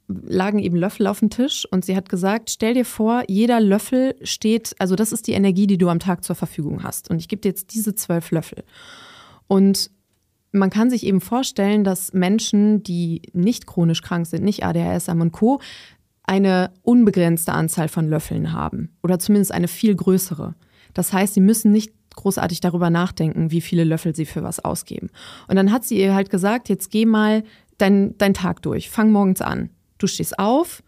[0.09, 4.15] lagen eben Löffel auf dem Tisch und sie hat gesagt, stell dir vor, jeder Löffel
[4.23, 7.11] steht, also das ist die Energie, die du am Tag zur Verfügung hast.
[7.11, 8.65] Und ich gebe dir jetzt diese zwölf Löffel.
[9.49, 9.91] Und
[10.53, 15.33] man kann sich eben vorstellen, dass Menschen, die nicht chronisch krank sind, nicht ADHS, und
[15.33, 15.61] Co.,
[16.23, 20.57] eine unbegrenzte Anzahl von Löffeln haben oder zumindest eine viel größere.
[20.93, 25.11] Das heißt, sie müssen nicht großartig darüber nachdenken, wie viele Löffel sie für was ausgeben.
[25.47, 27.45] Und dann hat sie ihr halt gesagt, jetzt geh mal
[27.79, 29.71] deinen dein Tag durch, fang morgens an.
[29.99, 30.83] Du stehst auf,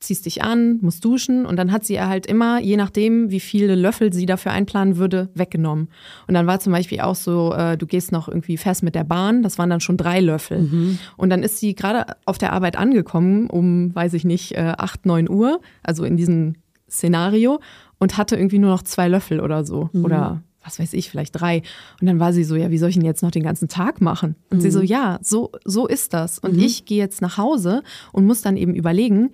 [0.00, 3.74] ziehst dich an, musst duschen und dann hat sie halt immer, je nachdem, wie viele
[3.74, 5.88] Löffel sie dafür einplanen würde, weggenommen.
[6.26, 9.04] Und dann war zum Beispiel auch so, äh, du gehst noch irgendwie fest mit der
[9.04, 10.60] Bahn, das waren dann schon drei Löffel.
[10.60, 10.98] Mhm.
[11.16, 15.04] Und dann ist sie gerade auf der Arbeit angekommen, um, weiß ich nicht, äh, 8,
[15.06, 16.54] 9 Uhr, also in diesem
[16.88, 17.60] Szenario,
[17.98, 19.90] und hatte irgendwie nur noch zwei Löffel oder so.
[19.92, 20.04] Mhm.
[20.04, 21.62] Oder was weiß ich, vielleicht drei.
[22.00, 24.00] Und dann war sie so, ja, wie soll ich denn jetzt noch den ganzen Tag
[24.00, 24.36] machen?
[24.50, 24.62] Und mhm.
[24.62, 26.38] sie so, ja, so, so ist das.
[26.38, 26.62] Und mhm.
[26.62, 29.30] ich gehe jetzt nach Hause und muss dann eben überlegen,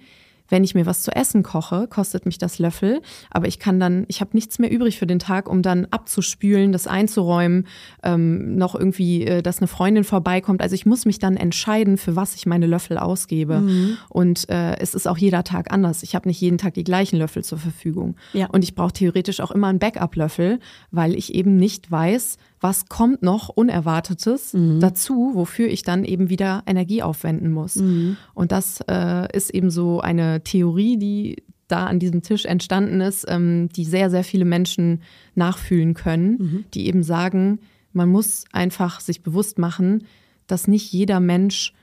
[0.49, 4.05] wenn ich mir was zu essen koche, kostet mich das Löffel, aber ich kann dann,
[4.09, 7.67] ich habe nichts mehr übrig für den Tag, um dann abzuspülen, das einzuräumen,
[8.03, 10.61] ähm, noch irgendwie, äh, dass eine Freundin vorbeikommt.
[10.61, 13.61] Also ich muss mich dann entscheiden, für was ich meine Löffel ausgebe.
[13.61, 13.97] Mhm.
[14.09, 16.03] Und äh, es ist auch jeder Tag anders.
[16.03, 18.17] Ich habe nicht jeden Tag die gleichen Löffel zur Verfügung.
[18.33, 18.47] Ja.
[18.47, 23.23] Und ich brauche theoretisch auch immer einen Backup-Löffel, weil ich eben nicht weiß, was kommt
[23.23, 24.81] noch Unerwartetes mhm.
[24.81, 27.77] dazu, wofür ich dann eben wieder Energie aufwenden muss.
[27.77, 28.17] Mhm.
[28.33, 33.27] Und das äh, ist eben so eine Theorie, die da an diesem Tisch entstanden ist,
[33.29, 35.03] ähm, die sehr, sehr viele Menschen
[35.35, 36.65] nachfühlen können, mhm.
[36.73, 37.61] die eben sagen,
[37.93, 40.07] man muss einfach sich bewusst machen,
[40.47, 41.75] dass nicht jeder Mensch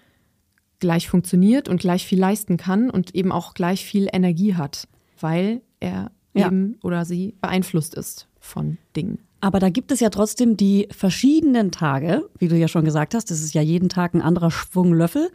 [0.80, 4.88] gleich funktioniert und gleich viel leisten kann und eben auch gleich viel Energie hat,
[5.20, 6.48] weil er ja.
[6.48, 9.20] eben oder sie beeinflusst ist von Dingen.
[9.42, 13.32] Aber da gibt es ja trotzdem die verschiedenen Tage, wie du ja schon gesagt hast,
[13.32, 15.30] das ist ja jeden Tag ein anderer Schwung Löffel.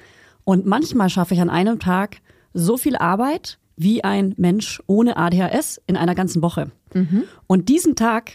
[0.45, 2.19] Und manchmal schaffe ich an einem Tag
[2.55, 6.71] so viel Arbeit wie ein Mensch ohne ADHS in einer ganzen Woche.
[6.95, 7.25] Mhm.
[7.47, 8.33] Und diesen Tag,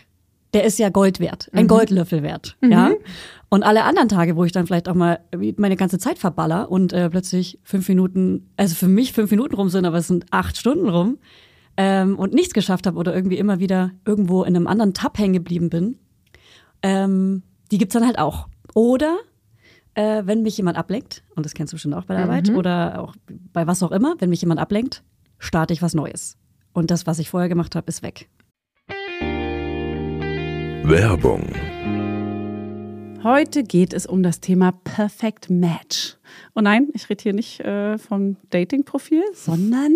[0.53, 1.69] der ist ja Gold wert, ein mhm.
[1.69, 2.57] Goldlöffel wert.
[2.61, 2.71] Mhm.
[2.71, 2.91] Ja?
[3.49, 5.19] Und alle anderen Tage, wo ich dann vielleicht auch mal
[5.55, 9.69] meine ganze Zeit verballer und äh, plötzlich fünf Minuten, also für mich fünf Minuten rum
[9.69, 11.17] sind, aber es sind acht Stunden rum,
[11.77, 15.33] ähm, und nichts geschafft habe oder irgendwie immer wieder irgendwo in einem anderen Tab hängen
[15.33, 15.97] geblieben bin,
[16.81, 18.47] ähm, die gibt's dann halt auch.
[18.73, 19.19] Oder
[19.95, 22.29] äh, wenn mich jemand ablenkt, und das kennst du bestimmt auch bei der mhm.
[22.29, 25.03] Arbeit, oder auch bei was auch immer, wenn mich jemand ablenkt,
[25.39, 26.37] starte ich was Neues.
[26.73, 28.29] Und das, was ich vorher gemacht habe, ist weg.
[30.83, 31.47] Werbung.
[33.23, 36.17] Heute geht es um das Thema Perfect Match.
[36.53, 39.95] Und nein, ich rede hier nicht äh, vom Dating-Profil, sondern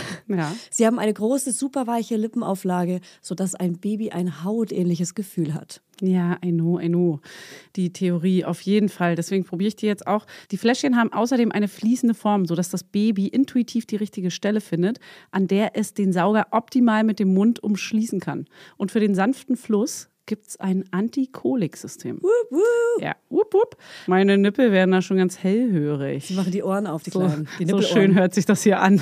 [0.37, 0.55] Ja.
[0.69, 5.81] Sie haben eine große, super weiche Lippenauflage, sodass ein Baby ein hautähnliches Gefühl hat.
[6.01, 7.19] Ja, I know, I know.
[7.75, 9.15] Die Theorie auf jeden Fall.
[9.15, 10.25] Deswegen probiere ich die jetzt auch.
[10.49, 14.99] Die Fläschchen haben außerdem eine fließende Form, sodass das Baby intuitiv die richtige Stelle findet,
[15.29, 18.47] an der es den Sauger optimal mit dem Mund umschließen kann.
[18.77, 22.21] Und für den sanften Fluss gibt es ein Antikoliksystem.
[22.99, 23.77] Ja, wup, wup.
[24.07, 26.27] Meine Nippel werden da schon ganz hellhörig.
[26.27, 27.47] Sie machen die Ohren auf, die So, Kleinen.
[27.59, 29.01] Die so schön hört sich das hier an.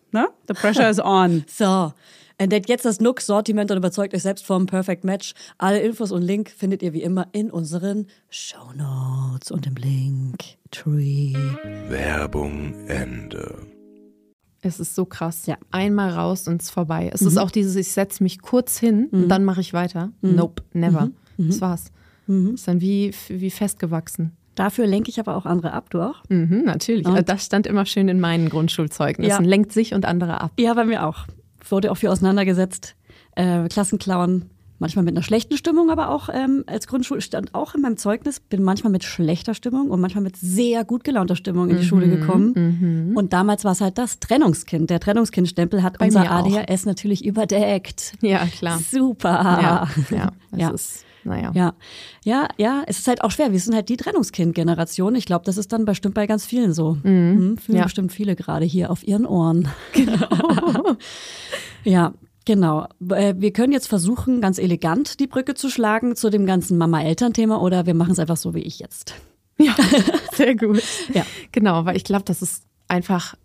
[0.11, 0.27] Ne?
[0.47, 1.43] The pressure is on.
[1.51, 1.93] So,
[2.37, 5.33] entdeckt jetzt das Nook-Sortiment und überzeugt euch selbst vom Perfect Match.
[5.57, 10.39] Alle Infos und Link findet ihr wie immer in unseren Show Notes und im Link
[10.71, 11.33] Tree.
[11.89, 13.67] Werbung Ende.
[14.61, 15.45] Es ist so krass.
[15.47, 15.57] Ja.
[15.71, 17.09] Einmal raus und es ist vorbei.
[17.13, 20.11] Es ist auch dieses, ich setze mich kurz hin und dann mache ich weiter.
[20.21, 21.09] Nope, never.
[21.37, 21.91] Das war's.
[22.53, 24.37] Ist dann wie, wie festgewachsen.
[24.55, 26.23] Dafür lenke ich aber auch andere ab, du auch?
[26.29, 27.05] Mhm, natürlich.
[27.07, 29.43] Und- Das stand immer schön in meinen Grundschulzeugnissen.
[29.43, 29.49] Ja.
[29.49, 30.51] Lenkt sich und andere ab.
[30.59, 31.25] Ja, bei mir auch.
[31.69, 32.95] Wurde auch viel auseinandergesetzt.
[33.35, 37.81] Äh, Klassenclown, manchmal mit einer schlechten Stimmung, aber auch ähm, als Grundschule stand auch in
[37.81, 41.77] meinem Zeugnis, bin manchmal mit schlechter Stimmung und manchmal mit sehr gut gelaunter Stimmung in
[41.77, 43.13] die Schule Mhm, gekommen.
[43.15, 44.89] Und damals war es halt das Trennungskind.
[44.89, 46.45] Der Trennungskindstempel hat Bei unser auch.
[46.45, 48.15] ADHS natürlich überdeckt.
[48.21, 48.79] Ja, klar.
[48.79, 49.29] Super.
[49.61, 49.87] Ja,
[50.17, 50.31] ja.
[50.51, 50.69] Das Ja.
[50.71, 51.51] ist, naja.
[51.53, 51.73] Ja,
[52.23, 53.51] ja, ja, es ist halt auch schwer.
[53.51, 55.15] Wir sind halt die Trennungskind-Generation.
[55.15, 56.97] Ich glaube, das ist dann bestimmt bei ganz vielen so.
[57.03, 57.57] Mhm.
[57.57, 57.83] Fühlen Ja.
[57.83, 59.67] bestimmt viele gerade hier auf ihren Ohren.
[59.93, 60.97] Genau.
[61.83, 62.13] ja,
[62.45, 62.87] genau.
[63.09, 67.61] Äh, Wir können jetzt versuchen, ganz elegant die Brücke zu schlagen zu dem ganzen Mama-Eltern-Thema
[67.61, 69.15] oder wir machen es einfach so wie ich jetzt.
[69.57, 69.75] Ja,
[70.33, 70.81] sehr gut.
[71.13, 71.25] Ja.
[71.51, 73.35] Genau, weil ich glaube, das ist einfach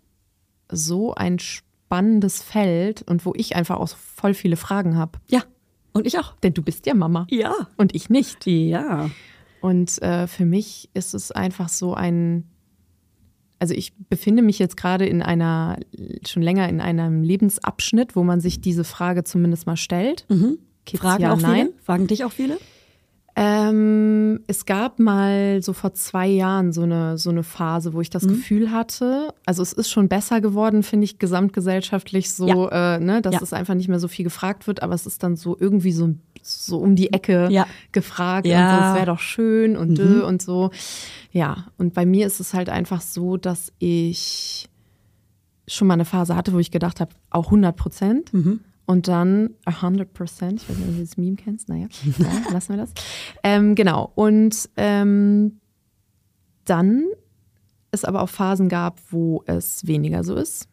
[0.71, 5.19] so ein spannendes Feld und wo ich einfach auch voll viele Fragen habe.
[5.29, 5.43] Ja,
[5.97, 6.35] und ich auch.
[6.43, 7.53] Denn du bist ja Mama Ja.
[7.77, 8.45] und ich nicht.
[8.47, 9.09] Ja.
[9.61, 12.45] Und äh, für mich ist es einfach so ein,
[13.59, 15.77] also ich befinde mich jetzt gerade in einer,
[16.25, 20.25] schon länger in einem Lebensabschnitt, wo man sich diese Frage zumindest mal stellt.
[20.85, 21.67] Kids, Fragen ja, auch nein.
[21.67, 21.83] viele?
[21.83, 22.57] Fragen dich auch viele?
[23.39, 28.09] Ähm, es gab mal so vor zwei Jahren so eine, so eine Phase, wo ich
[28.09, 33.21] das Gefühl hatte, also es ist schon besser geworden, finde ich, gesamtgesellschaftlich so, äh, ne,
[33.21, 33.39] dass Ja.
[33.43, 36.15] es einfach nicht mehr so viel gefragt wird, aber es ist dann so irgendwie so,
[36.41, 37.67] so um die Ecke Ja.
[37.91, 38.63] gefragt Ja.
[38.63, 40.71] und so, es wäre doch schön und dö und so.
[41.31, 44.67] Ja, und bei mir ist es halt einfach so, dass ich
[45.67, 48.31] schon mal eine Phase hatte, wo ich gedacht habe, auch 100 Prozent.
[48.87, 52.69] Und dann 100 Prozent, ich weiß nicht, ob du das Meme kennst, naja, ja, lassen
[52.69, 52.93] wir das.
[53.43, 55.59] Ähm, genau, und ähm,
[56.63, 57.03] dann
[57.91, 60.69] es aber auch Phasen gab, wo es weniger so ist.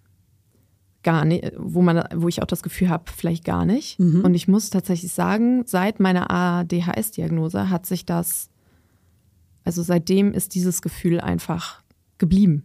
[1.03, 3.98] Gar nicht, wo, man, wo ich auch das Gefühl habe, vielleicht gar nicht.
[4.22, 8.48] Und ich muss tatsächlich sagen, seit meiner ADHS-Diagnose hat sich das,
[9.64, 11.83] also seitdem ist dieses Gefühl einfach
[12.18, 12.62] geblieben.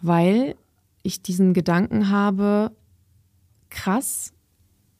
[0.00, 0.54] Weil
[1.02, 2.70] ich diesen Gedanken habe,
[3.70, 4.32] krass,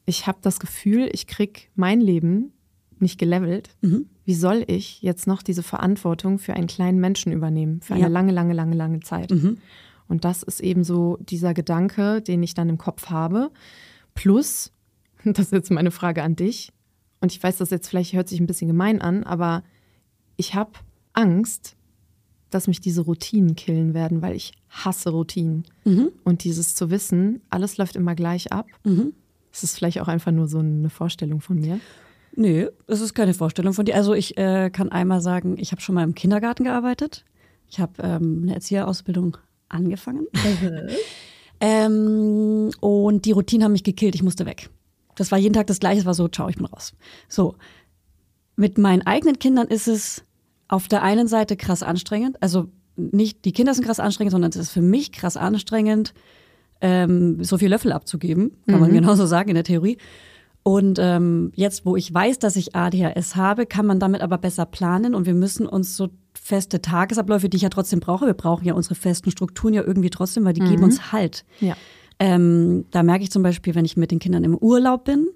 [0.05, 2.53] ich habe das Gefühl, ich krieg mein Leben
[2.99, 3.69] nicht gelevelt.
[4.25, 7.81] Wie soll ich jetzt noch diese Verantwortung für einen kleinen Menschen übernehmen?
[7.81, 8.07] Für eine Ja.
[8.09, 9.31] lange, lange, lange, lange Zeit.
[10.07, 13.51] Und das ist eben so dieser Gedanke, den ich dann im Kopf habe.
[14.15, 14.71] Plus,
[15.23, 16.71] das ist jetzt meine Frage an dich.
[17.21, 19.63] Und ich weiß, das jetzt vielleicht hört sich ein bisschen gemein an, aber
[20.37, 20.71] ich habe
[21.13, 21.75] Angst,
[22.49, 25.65] dass mich diese Routinen killen werden, weil ich hasse Routinen.
[26.23, 28.67] Und dieses zu wissen, alles läuft immer gleich ab.
[29.51, 31.79] Das ist vielleicht auch einfach nur so eine Vorstellung von mir.
[32.35, 33.95] Nee, das ist keine Vorstellung von dir.
[33.95, 37.25] Also ich äh, kann einmal sagen, ich habe schon mal im Kindergarten gearbeitet.
[37.69, 40.27] Ich habe ähm, eine Erzieherausbildung angefangen.
[41.59, 44.15] ähm, und die Routinen haben mich gekillt.
[44.15, 44.69] Ich musste weg.
[45.15, 45.99] Das war jeden Tag das Gleiche.
[45.99, 46.93] Es war so, ciao, ich bin raus.
[47.27, 47.55] So.
[48.55, 50.23] Mit meinen eigenen Kindern ist es
[50.69, 52.41] auf der einen Seite krass anstrengend.
[52.41, 56.13] Also nicht die Kinder sind krass anstrengend, sondern es ist für mich krass anstrengend,
[56.81, 58.51] ähm, so viel Löffel abzugeben.
[58.67, 59.97] Kann man genauso sagen in der Theorie.
[60.63, 64.65] Und ähm, jetzt, wo ich weiß, dass ich ADHS habe, kann man damit aber besser
[64.65, 68.65] planen und wir müssen uns so feste Tagesabläufe, die ich ja trotzdem brauche, wir brauchen
[68.65, 71.45] ja unsere festen Strukturen ja irgendwie trotzdem, weil die geben uns Halt.
[71.59, 71.75] Ja.
[72.19, 75.29] Ähm, da merke ich zum Beispiel, wenn ich mit den Kindern im Urlaub bin,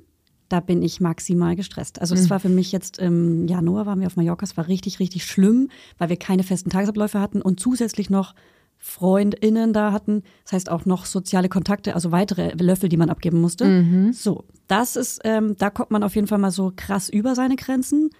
[0.53, 1.99] da bin ich maximal gestresst.
[1.99, 4.99] Also das war für mich jetzt im Januar waren wir auf Mallorca, es war richtig,
[4.99, 8.35] richtig schlimm, weil wir keine festen Tagesabläufe hatten und zusätzlich noch
[8.77, 10.21] FreundInnen da hatten.
[10.43, 13.65] Das heißt auch noch soziale Kontakte, also weitere Löffel, die man abgeben musste.
[13.65, 14.13] Mhm.
[14.13, 17.55] So, das ist, ähm, da kommt man auf jeden Fall mal so krass über seine
[17.55, 18.11] Grenzen.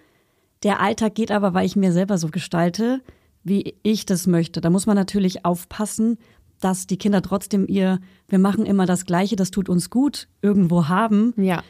[0.64, 3.02] Der Alltag geht aber, weil ich mir selber so gestalte,
[3.44, 4.60] wie ich das möchte.
[4.60, 6.18] Da muss man natürlich aufpassen,
[6.60, 10.88] dass die Kinder trotzdem ihr, wir machen immer das Gleiche, das tut uns gut, irgendwo
[10.88, 11.36] haben.
[11.38, 11.62] Ja.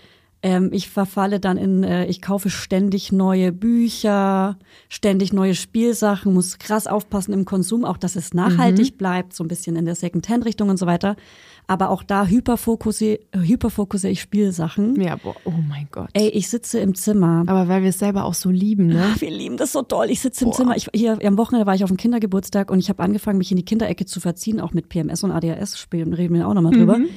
[0.46, 4.58] Ähm, ich verfalle dann in, äh, ich kaufe ständig neue Bücher,
[4.90, 9.48] ständig neue Spielsachen, muss krass aufpassen im Konsum, auch dass es nachhaltig bleibt, so ein
[9.48, 11.16] bisschen in der Second-Hand-Richtung und so weiter.
[11.66, 15.00] Aber auch da hyperfokussiere, hyperfokussiere ich Spielsachen.
[15.00, 16.10] Ja, boah, oh mein Gott.
[16.12, 17.46] Ey, ich sitze im Zimmer.
[17.48, 19.16] Aber weil wir es selber auch so lieben, ne?
[19.20, 20.10] Wir lieben das so doll.
[20.10, 20.58] Ich sitze im Boah.
[20.58, 20.76] Zimmer.
[20.76, 23.56] Ich, hier am Wochenende war ich auf dem Kindergeburtstag und ich habe angefangen, mich in
[23.56, 26.98] die Kinderecke zu verziehen, auch mit PMS und ADHS spielen, reden wir auch nochmal drüber.
[26.98, 27.08] Mhm.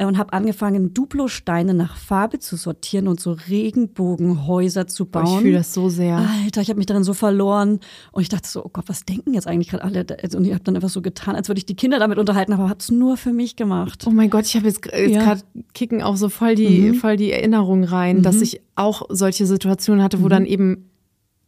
[0.00, 5.26] Äh, Und habe angefangen, Duplo-Steine nach Farbe zu sortieren und so Regenbogenhäuser zu bauen.
[5.36, 6.16] ich fühle das so sehr.
[6.44, 7.80] Alter, ich habe mich darin so verloren
[8.12, 10.06] und ich dachte so, oh Gott, was denken jetzt eigentlich gerade alle?
[10.34, 12.68] Und ich habe dann einfach so getan, als würde ich die Kinder damit unterhalten, aber
[12.70, 14.04] habe es nur für mich gemacht.
[14.06, 15.22] Oh mein Gott, ich habe jetzt, jetzt Ja.
[15.22, 15.42] gerade
[15.74, 20.22] kicken auch so voll die, voll die Erinnerung rein, dass ich auch solche Situationen hatte,
[20.22, 20.86] wo dann eben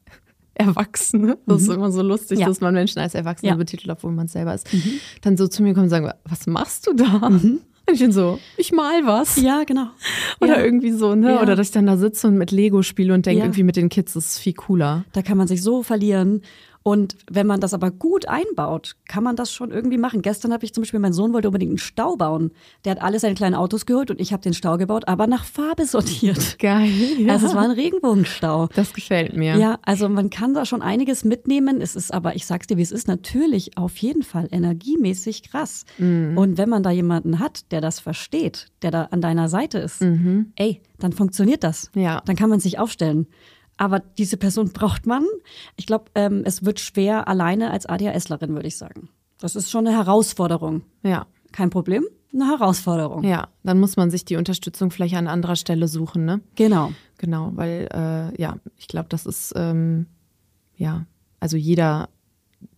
[0.55, 2.47] Erwachsene, das ist immer so lustig, Ja.
[2.47, 3.57] dass man Menschen als Erwachsene Ja.
[3.57, 4.69] betitelt, obwohl man es selber ist,
[5.23, 7.31] dann so zu mir kommen und sagen, was machst du da?
[7.88, 9.37] Und ich bin so, ich mal was.
[9.37, 9.88] Ja, genau.
[10.40, 10.64] Oder ja.
[10.64, 11.35] irgendwie so, ne?
[11.35, 11.42] Ja.
[11.42, 13.45] Oder dass ich dann da sitze und mit Lego spiele und denke, Ja.
[13.45, 15.05] irgendwie mit den Kids ist es viel cooler.
[15.12, 16.42] Da kann man sich so verlieren.
[16.83, 20.23] Und wenn man das aber gut einbaut, kann man das schon irgendwie machen.
[20.23, 22.51] Gestern habe ich zum Beispiel, mein Sohn wollte unbedingt einen Stau bauen.
[22.85, 25.45] Der hat alle seine kleinen Autos geholt und ich habe den Stau gebaut, aber nach
[25.45, 26.57] Farbe sortiert.
[26.59, 26.90] Geil.
[27.18, 27.33] Ja.
[27.33, 28.68] Also es war ein Regenbogenstau.
[28.75, 29.57] das gefällt mir.
[29.57, 31.81] Ja, also man kann da schon einiges mitnehmen.
[31.81, 35.85] Es ist aber, ich sag's dir, wie es ist, natürlich auf jeden Fall energiemäßig krass.
[35.99, 40.03] Und wenn man da jemanden hat, der das versteht, der da an deiner Seite ist,
[40.57, 41.90] ey, dann funktioniert das.
[41.95, 42.23] Ja.
[42.25, 43.27] Dann kann man sich aufstellen.
[43.83, 45.25] Aber diese Person braucht man.
[45.75, 49.09] Ich glaube, ähm, es wird schwer alleine als ADHSlerin, würde ich sagen.
[49.40, 50.83] Das ist schon eine Herausforderung.
[51.03, 51.27] Ja.
[51.51, 53.25] Kein Problem, eine Herausforderung.
[53.25, 56.42] Ja, dann muss man sich die Unterstützung vielleicht an anderer Stelle suchen, ne?
[56.55, 56.92] Genau.
[57.18, 60.07] Genau, weil äh, ja, ich glaube, das ist ähm,
[60.77, 61.07] ja,
[61.40, 62.09] also jeder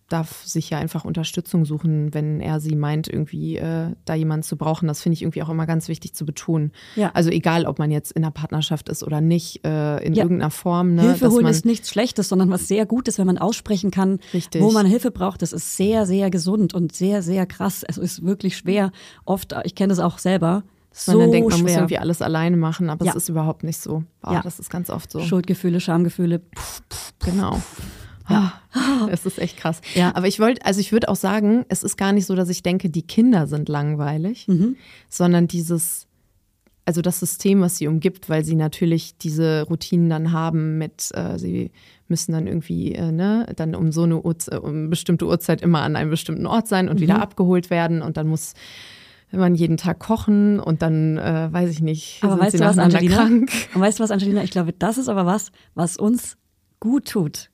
[0.07, 4.55] darf sich ja einfach Unterstützung suchen, wenn er sie meint, irgendwie äh, da jemanden zu
[4.55, 4.87] brauchen.
[4.87, 6.71] Das finde ich irgendwie auch immer ganz wichtig zu betonen.
[6.95, 7.09] Ja.
[7.15, 10.23] Also egal, ob man jetzt in einer Partnerschaft ist oder nicht, äh, in Ja.
[10.23, 10.93] irgendeiner Form.
[10.93, 14.61] Ne, Hilfe holen ist nichts Schlechtes, sondern was sehr Gutes, wenn man aussprechen kann, Richtig.
[14.61, 15.41] wo man Hilfe braucht.
[15.41, 17.83] Das ist sehr, sehr gesund und sehr, sehr krass.
[17.83, 18.91] Also ist wirklich schwer.
[19.25, 20.63] Oft, ich kenne das auch selber.
[20.97, 21.63] So man dann denkt, man schwer.
[21.67, 23.11] muss irgendwie alles alleine machen, aber Ja.
[23.11, 24.03] es ist überhaupt nicht so.
[24.21, 24.41] Boah, Ja.
[24.43, 25.19] Das ist ganz oft so.
[25.19, 26.41] Schuldgefühle, Schamgefühle.
[27.25, 27.59] Genau.
[28.29, 28.53] Ja.
[29.11, 29.81] Es ist echt krass.
[29.93, 30.15] Ja.
[30.15, 32.63] Aber ich wollte, also ich würde auch sagen, es ist gar nicht so, dass ich
[32.63, 34.75] denke, die Kinder sind langweilig, Mhm.
[35.09, 36.07] sondern dieses,
[36.85, 41.37] also das System, was sie umgibt, weil sie natürlich diese Routinen dann haben mit, äh,
[41.39, 41.71] sie
[42.07, 45.81] müssen dann irgendwie, äh, ne, dann um so eine Uhrzeit, um eine bestimmte Uhrzeit immer
[45.81, 47.01] an einem bestimmten Ort sein und Mhm.
[47.01, 48.53] wieder abgeholt werden und dann muss
[49.31, 52.63] man jeden Tag kochen und dann, äh, weiß ich nicht, Aber sind weißt sie du
[52.65, 53.15] was, Angelina?
[53.17, 53.51] krank.
[53.73, 54.43] Und weißt du was, Angelina?
[54.43, 56.37] Ich glaube, das ist aber was, was uns
[56.79, 57.49] gut tut.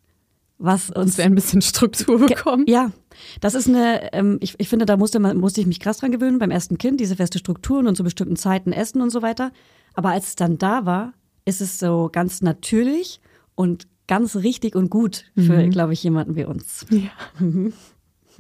[0.64, 2.66] Was uns Dass wir ein bisschen Struktur bekommen.
[2.68, 2.92] Ja,
[3.40, 6.12] das ist eine, ähm, ich, ich finde, da musste, man, musste ich mich krass dran
[6.12, 9.52] gewöhnen beim ersten Kind, diese feste Strukturen und zu bestimmten Zeiten essen und so weiter.
[9.96, 11.14] Aber als es dann da war,
[11.46, 13.22] ist es so ganz natürlich
[13.56, 16.86] und ganz richtig und gut für, glaube ich, jemanden wie uns.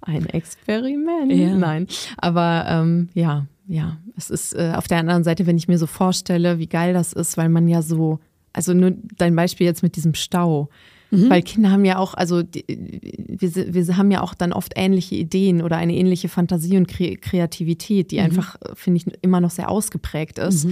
[0.00, 1.32] Ein Experiment.
[1.32, 1.54] Ja.
[1.56, 5.78] Nein, aber ähm, ja, ja, es ist äh, auf der anderen Seite, wenn ich mir
[5.78, 8.18] so vorstelle, wie geil das ist, weil man ja so,
[8.52, 10.68] also nur dein Beispiel jetzt mit diesem Stau.
[11.10, 15.14] Weil Kinder haben ja auch, also die, wir, wir haben ja auch dann oft ähnliche
[15.14, 19.50] Ideen oder eine ähnliche Fantasie und Kre Kreativität, die einfach, äh, finde ich, immer noch
[19.50, 20.66] sehr ausgeprägt ist.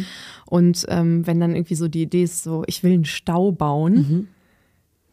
[0.46, 4.28] Und ähm, wenn dann irgendwie so die Idee ist, so, ich will einen Stau bauen,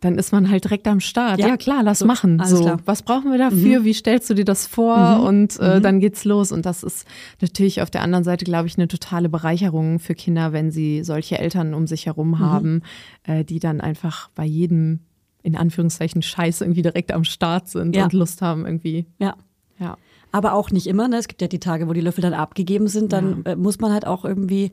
[0.01, 1.39] dann ist man halt direkt am Start.
[1.39, 1.49] Ja.
[1.49, 2.41] Ja, klar, lass So, machen.
[2.45, 2.79] So, klar.
[2.85, 3.83] was brauchen wir dafür?
[3.83, 5.21] Wie stellst du dir das vor?
[5.27, 6.51] Und äh, dann geht's los.
[6.53, 7.05] Und das ist
[7.41, 11.37] natürlich auf der anderen Seite, glaube ich, eine totale Bereicherung für Kinder, wenn sie solche
[11.37, 12.81] Eltern um sich herum haben,
[13.23, 15.01] äh, die dann einfach bei jedem,
[15.43, 18.03] in Anführungszeichen, Scheiß irgendwie direkt am Start sind Ja.
[18.05, 19.05] und Lust haben irgendwie.
[19.19, 19.35] Ja.
[19.79, 19.97] Ja.
[20.31, 21.07] Aber auch nicht immer.
[21.07, 21.17] Ne?
[21.17, 23.13] Es gibt ja die Tage, wo die Löffel dann abgegeben sind.
[23.13, 24.71] Dann äh, muss man halt auch irgendwie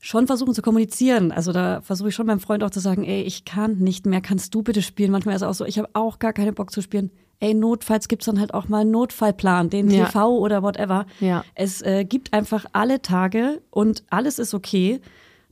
[0.00, 1.32] schon versuchen zu kommunizieren.
[1.32, 4.20] Also da versuche ich schon meinem Freund auch zu sagen, ey, ich kann nicht mehr,
[4.20, 5.10] kannst du bitte spielen?
[5.10, 7.10] Manchmal ist es auch so, ich habe auch gar keine Bock zu spielen.
[7.40, 10.04] Ey, notfalls gibt's dann halt auch mal einen Notfallplan, den Ja.
[10.06, 11.06] TV oder whatever.
[11.20, 11.44] Ja.
[11.54, 15.00] Es äh, gibt einfach alle Tage und alles ist okay.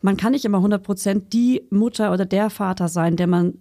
[0.07, 3.54] Man kann nicht immer 100% die Mutter oder der Vater sein, der man,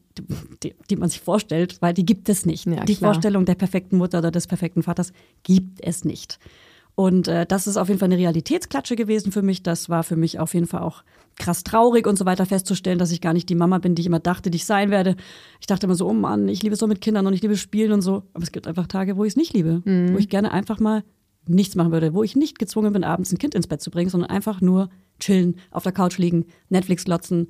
[0.61, 2.67] die, die man sich vorstellt, weil die gibt es nicht.
[2.67, 3.13] Ja, die klar.
[3.13, 6.37] Vorstellung der perfekten Mutter oder des perfekten Vaters gibt es nicht.
[6.93, 9.63] Und äh, das ist auf jeden Fall eine Realitätsklatsche gewesen für mich.
[9.63, 11.03] Das war für mich auf jeden Fall auch
[11.35, 14.07] krass traurig und so weiter festzustellen, dass ich gar nicht die Mama bin, die ich
[14.07, 15.15] immer dachte, die ich sein werde.
[15.59, 17.57] Ich dachte immer so, oh Mann, ich liebe es so mit Kindern und ich liebe
[17.57, 18.21] Spielen und so.
[18.35, 20.13] Aber es gibt einfach Tage, wo ich es nicht liebe, mhm.
[20.13, 21.03] wo ich gerne einfach mal
[21.47, 24.09] nichts machen würde, wo ich nicht gezwungen bin, abends ein Kind ins Bett zu bringen,
[24.09, 24.89] sondern einfach nur
[25.19, 27.47] chillen, auf der Couch liegen, Netflix glotzen,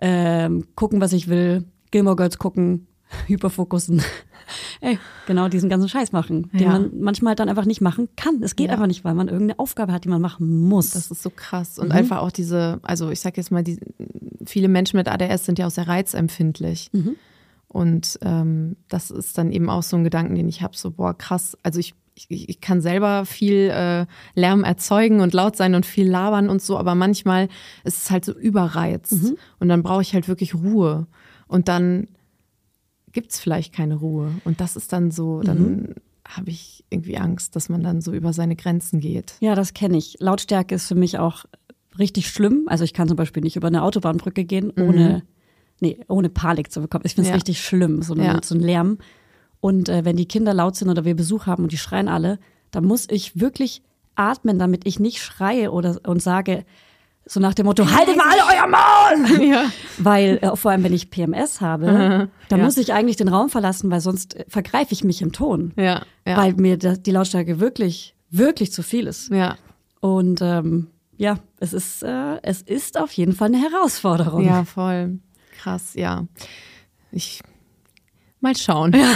[0.00, 2.86] ähm, gucken, was ich will, Gilmore Girls gucken,
[3.26, 4.02] hyperfokussen.
[4.80, 6.68] Ey, genau diesen ganzen Scheiß machen, den ja.
[6.70, 8.42] man manchmal dann einfach nicht machen kann.
[8.42, 8.72] Es geht ja.
[8.72, 10.90] einfach nicht, weil man irgendeine Aufgabe hat, die man machen muss.
[10.90, 11.78] Das ist so krass.
[11.78, 11.92] Und mhm.
[11.92, 13.78] einfach auch diese, also ich sag jetzt mal, die,
[14.46, 16.90] viele Menschen mit ADS sind ja auch sehr reizempfindlich.
[16.92, 17.16] Mhm.
[17.68, 21.16] Und ähm, das ist dann eben auch so ein Gedanken, den ich habe, so, boah,
[21.16, 21.56] krass.
[21.62, 21.94] Also ich,
[22.28, 26.60] ich, ich kann selber viel äh, Lärm erzeugen und laut sein und viel labern und
[26.60, 27.48] so, aber manchmal
[27.84, 29.12] ist es halt so überreizt.
[29.12, 29.36] Mhm.
[29.60, 31.06] Und dann brauche ich halt wirklich Ruhe.
[31.46, 32.08] Und dann
[33.12, 34.32] gibt es vielleicht keine Ruhe.
[34.44, 35.94] Und das ist dann so, dann mhm.
[36.26, 39.34] habe ich irgendwie Angst, dass man dann so über seine Grenzen geht.
[39.40, 40.16] Ja, das kenne ich.
[40.20, 41.44] Lautstärke ist für mich auch
[41.98, 42.64] richtig schlimm.
[42.66, 44.82] Also ich kann zum Beispiel nicht über eine Autobahnbrücke gehen, mhm.
[44.82, 45.22] ohne,
[45.80, 47.04] nee, ohne Panik zu bekommen.
[47.06, 47.34] Ich finde es ja.
[47.34, 48.40] richtig schlimm, so, ja.
[48.42, 48.98] so ein Lärm.
[49.60, 52.38] Und äh, wenn die Kinder laut sind oder wir Besuch haben und die schreien alle,
[52.70, 53.82] dann muss ich wirklich
[54.14, 56.64] atmen, damit ich nicht schreie oder und sage,
[57.24, 59.48] so nach dem Motto, haltet mal alle euer Maul!
[59.48, 59.64] Ja.
[59.98, 62.64] Weil, äh, vor allem wenn ich PMS habe, dann ja.
[62.64, 65.72] muss ich eigentlich den Raum verlassen, weil sonst äh, vergreife ich mich im Ton.
[65.76, 66.02] Ja.
[66.24, 69.30] Weil mir das, die Lautstärke wirklich, wirklich zu viel ist.
[70.00, 74.44] Und ähm, ja, es ist, äh, es ist auf jeden Fall eine Herausforderung.
[74.44, 75.18] Ja, voll.
[75.58, 76.26] Krass, ja.
[77.10, 77.40] Ich
[78.40, 78.92] Mal schauen.
[78.92, 79.12] Ja.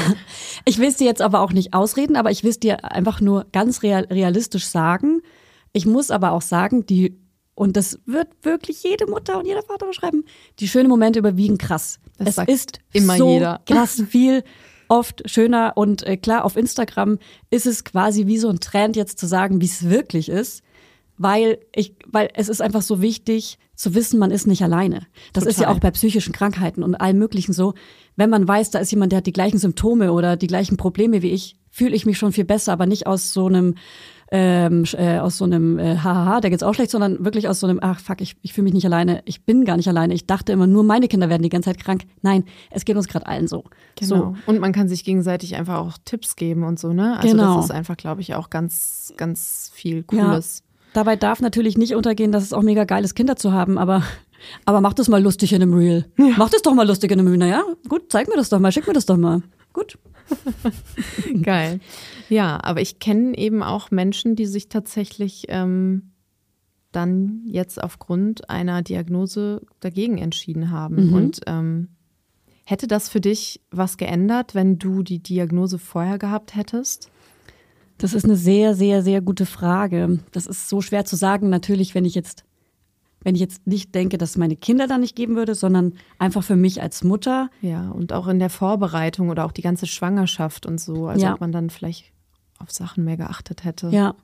[0.64, 3.20] Ich will es dir jetzt aber auch nicht ausreden, aber ich will es dir einfach
[3.20, 5.22] nur ganz real, realistisch sagen.
[5.72, 7.18] Ich muss aber auch sagen, die
[7.54, 10.24] und das wird wirklich jede Mutter und jeder Vater beschreiben.
[10.58, 12.00] Die schönen Momente überwiegen krass.
[12.18, 13.60] Das es ist immer so jeder.
[13.66, 14.42] krass viel,
[14.88, 17.18] oft schöner und äh, klar, auf Instagram
[17.50, 20.62] ist es quasi wie so ein Trend jetzt zu sagen, wie es wirklich ist,
[21.18, 25.06] weil ich, weil es ist einfach so wichtig zu wissen, man ist nicht alleine.
[25.32, 25.48] Das Total.
[25.50, 27.74] ist ja auch bei psychischen Krankheiten und allem Möglichen so.
[28.16, 31.22] Wenn man weiß, da ist jemand, der hat die gleichen Symptome oder die gleichen Probleme
[31.22, 33.74] wie ich, fühle ich mich schon viel besser, aber nicht aus so einem
[34.34, 37.66] ähm, äh, aus so einem äh, Hahaha, da geht's auch schlecht, sondern wirklich aus so
[37.66, 40.14] einem, ach fuck, ich, ich fühle mich nicht alleine, ich bin gar nicht alleine.
[40.14, 42.04] Ich dachte immer, nur meine Kinder werden die ganze Zeit krank.
[42.22, 43.64] Nein, es geht uns gerade allen so.
[43.96, 44.16] Genau.
[44.16, 44.34] So.
[44.46, 47.18] Und man kann sich gegenseitig einfach auch Tipps geben und so, ne?
[47.18, 47.56] Also genau.
[47.56, 50.62] das ist einfach, glaube ich, auch ganz, ganz viel Cooles.
[50.64, 50.90] Ja.
[50.94, 54.02] Dabei darf natürlich nicht untergehen, dass es auch mega geil ist, Kinder zu haben, aber
[54.64, 56.06] aber mach das mal lustig in einem Reel.
[56.18, 56.34] Ja.
[56.36, 57.38] Mach das doch mal lustig in einem Reel.
[57.38, 59.42] Naja, gut, zeig mir das doch mal, schick mir das doch mal.
[59.72, 59.98] Gut.
[61.42, 61.80] Geil.
[62.28, 66.12] Ja, aber ich kenne eben auch Menschen, die sich tatsächlich ähm,
[66.92, 71.08] dann jetzt aufgrund einer Diagnose dagegen entschieden haben.
[71.08, 71.14] Mhm.
[71.14, 71.88] Und ähm,
[72.64, 77.10] hätte das für dich was geändert, wenn du die Diagnose vorher gehabt hättest?
[77.98, 80.18] Das ist eine sehr, sehr, sehr gute Frage.
[80.32, 81.50] Das ist so schwer zu sagen.
[81.50, 82.44] Natürlich, wenn ich jetzt
[83.24, 86.42] wenn ich jetzt nicht denke, dass es meine Kinder dann nicht geben würde, sondern einfach
[86.42, 87.50] für mich als Mutter.
[87.60, 91.34] Ja, und auch in der Vorbereitung oder auch die ganze Schwangerschaft und so, also ja.
[91.34, 92.12] ob man dann vielleicht
[92.58, 93.88] auf Sachen mehr geachtet hätte.
[93.90, 94.14] Ja.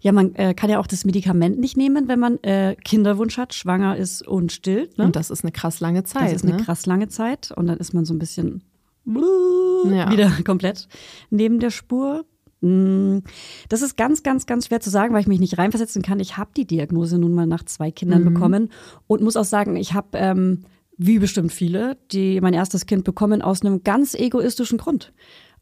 [0.00, 3.54] Ja, man äh, kann ja auch das Medikament nicht nehmen, wenn man äh, Kinderwunsch hat,
[3.54, 4.98] schwanger ist und stillt.
[4.98, 5.04] Ne?
[5.04, 6.24] Und das ist eine krass lange Zeit.
[6.24, 6.62] Das ist eine ne?
[6.64, 7.52] krass lange Zeit.
[7.52, 8.64] Und dann ist man so ein bisschen
[9.04, 10.10] ja.
[10.10, 10.88] wieder komplett
[11.30, 12.24] neben der Spur.
[12.62, 13.18] Mm,
[13.68, 16.20] das ist ganz, ganz, ganz schwer zu sagen, weil ich mich nicht reinversetzen kann.
[16.20, 18.32] Ich habe die Diagnose nun mal nach zwei Kindern mhm.
[18.32, 18.68] bekommen
[19.06, 20.64] und muss auch sagen, ich habe, ähm,
[20.96, 25.12] wie bestimmt viele, die mein erstes Kind bekommen, aus einem ganz egoistischen Grund.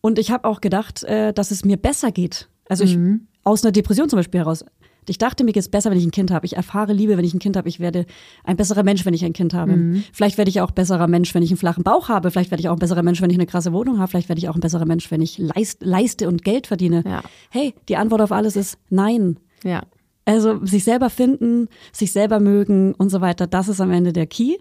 [0.00, 2.48] Und ich habe auch gedacht, äh, dass es mir besser geht.
[2.68, 3.26] Also ich, mhm.
[3.44, 4.64] aus einer Depression zum Beispiel heraus.
[5.10, 6.46] Ich dachte, mir es besser, wenn ich ein Kind habe.
[6.46, 7.68] Ich erfahre Liebe, wenn ich ein Kind habe.
[7.68, 8.06] Ich werde
[8.44, 9.76] ein besserer Mensch, wenn ich ein Kind habe.
[9.76, 10.04] Mhm.
[10.12, 12.30] Vielleicht werde ich auch besserer Mensch, wenn ich einen flachen Bauch habe.
[12.30, 14.08] Vielleicht werde ich auch ein besserer Mensch, wenn ich eine krasse Wohnung habe.
[14.08, 17.02] Vielleicht werde ich auch ein besserer Mensch, wenn ich leist, leiste und Geld verdiene.
[17.04, 17.22] Ja.
[17.50, 19.38] Hey, die Antwort auf alles ist nein.
[19.64, 19.82] Ja.
[20.24, 24.28] Also sich selber finden, sich selber mögen und so weiter, das ist am Ende der
[24.28, 24.58] Key.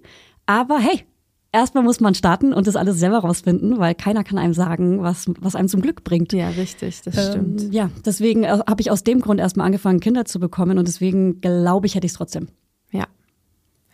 [0.47, 1.03] Aber hey,
[1.51, 5.29] erstmal muss man starten und das alles selber rausfinden, weil keiner kann einem sagen, was,
[5.39, 6.33] was einem zum Glück bringt.
[6.33, 7.73] Ja, richtig, das ähm, stimmt.
[7.73, 11.41] Ja, deswegen äh, habe ich aus dem Grund erstmal angefangen, Kinder zu bekommen und deswegen
[11.41, 12.47] glaube ich, hätte ich es trotzdem.
[12.91, 13.07] Ja.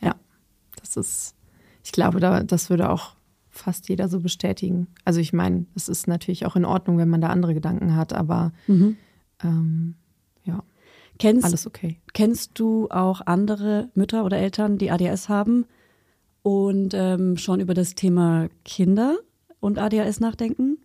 [0.02, 0.16] Ja.
[0.80, 1.36] Das ist,
[1.84, 3.16] ich glaube, da, das würde auch
[3.50, 4.88] fast jeder so bestätigen.
[5.06, 8.14] Also ich meine, es ist natürlich auch in Ordnung, wenn man da andere Gedanken hat,
[8.14, 8.98] aber mhm.
[9.44, 9.96] ähm,
[10.44, 10.64] ja.
[11.18, 12.02] Kennst, alles okay.
[12.14, 15.66] Kennst du auch andere Mütter oder Eltern, die ADS haben?
[16.46, 19.18] Und ähm, schon über das Thema Kinder
[19.60, 20.78] und ADHS nachdenken?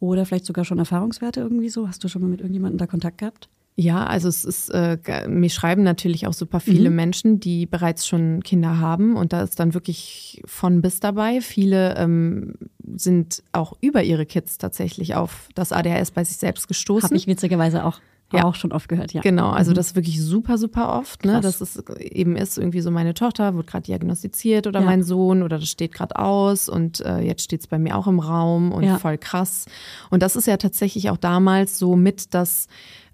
[0.00, 1.86] Oder vielleicht sogar schon Erfahrungswerte irgendwie so?
[1.86, 3.48] Hast du schon mal mit irgendjemandem da Kontakt gehabt?
[3.76, 4.98] Ja, also es ist, äh,
[5.28, 6.96] mir schreiben natürlich auch super viele mhm.
[6.96, 11.40] Menschen, die bereits schon Kinder haben und da ist dann wirklich von bis dabei.
[11.40, 12.54] Viele ähm,
[12.96, 17.04] sind auch über ihre Kids tatsächlich auf das ADHS bei sich selbst gestoßen.
[17.04, 18.00] Habe ich witzigerweise auch.
[18.32, 18.44] Ja.
[18.44, 19.20] Auch schon oft gehört, ja.
[19.20, 19.74] Genau, also Mhm.
[19.76, 21.24] das wirklich super, super oft.
[21.24, 21.34] Ne?
[21.34, 21.42] Krass.
[21.58, 24.86] Das ist eben ist irgendwie so, meine Tochter wird gerade diagnostiziert oder Ja.
[24.86, 28.08] mein Sohn oder das steht gerade aus und äh, jetzt steht es bei mir auch
[28.08, 28.98] im Raum und Ja.
[28.98, 29.66] voll krass.
[30.10, 32.66] Und das ist ja tatsächlich auch damals so mit das,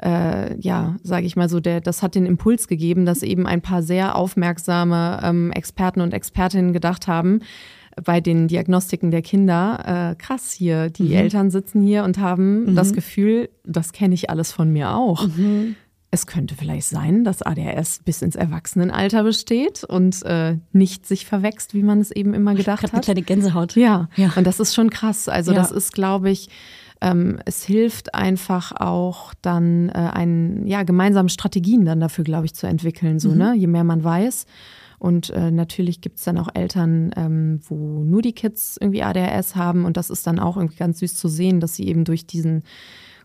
[0.02, 3.60] äh, ja, sage ich mal so, der, das hat den Impuls gegeben, dass eben ein
[3.60, 7.40] paar sehr aufmerksame ähm, Experten und Expertinnen gedacht haben,
[8.04, 11.12] bei den Diagnostiken der Kinder, äh, krass hier, die Mhm.
[11.12, 15.26] Eltern sitzen hier und haben das Gefühl, das kenne ich alles von mir auch.
[15.26, 15.76] Mhm.
[16.12, 21.72] Es könnte vielleicht sein, dass ADHS bis ins Erwachsenenalter besteht und äh, nicht sich verwächst,
[21.72, 23.04] wie man es eben immer gedacht eine hat.
[23.04, 23.76] kleine Gänsehaut.
[23.76, 24.32] Ja, Ja.
[24.34, 25.28] und das ist schon krass.
[25.28, 25.58] Also Ja.
[25.58, 26.48] das ist, glaube ich,
[27.00, 32.54] ähm, es hilft einfach auch dann äh, ein, ja, gemeinsame Strategien dann dafür, glaube ich,
[32.54, 33.54] zu entwickeln, so, ne?
[33.56, 34.46] Je mehr man weiß.
[35.00, 39.84] Und äh, natürlich gibt's dann auch Eltern, ähm, wo nur die Kids irgendwie ADHS haben.
[39.86, 42.62] Und das ist dann auch irgendwie ganz süß zu sehen, dass sie eben durch diesen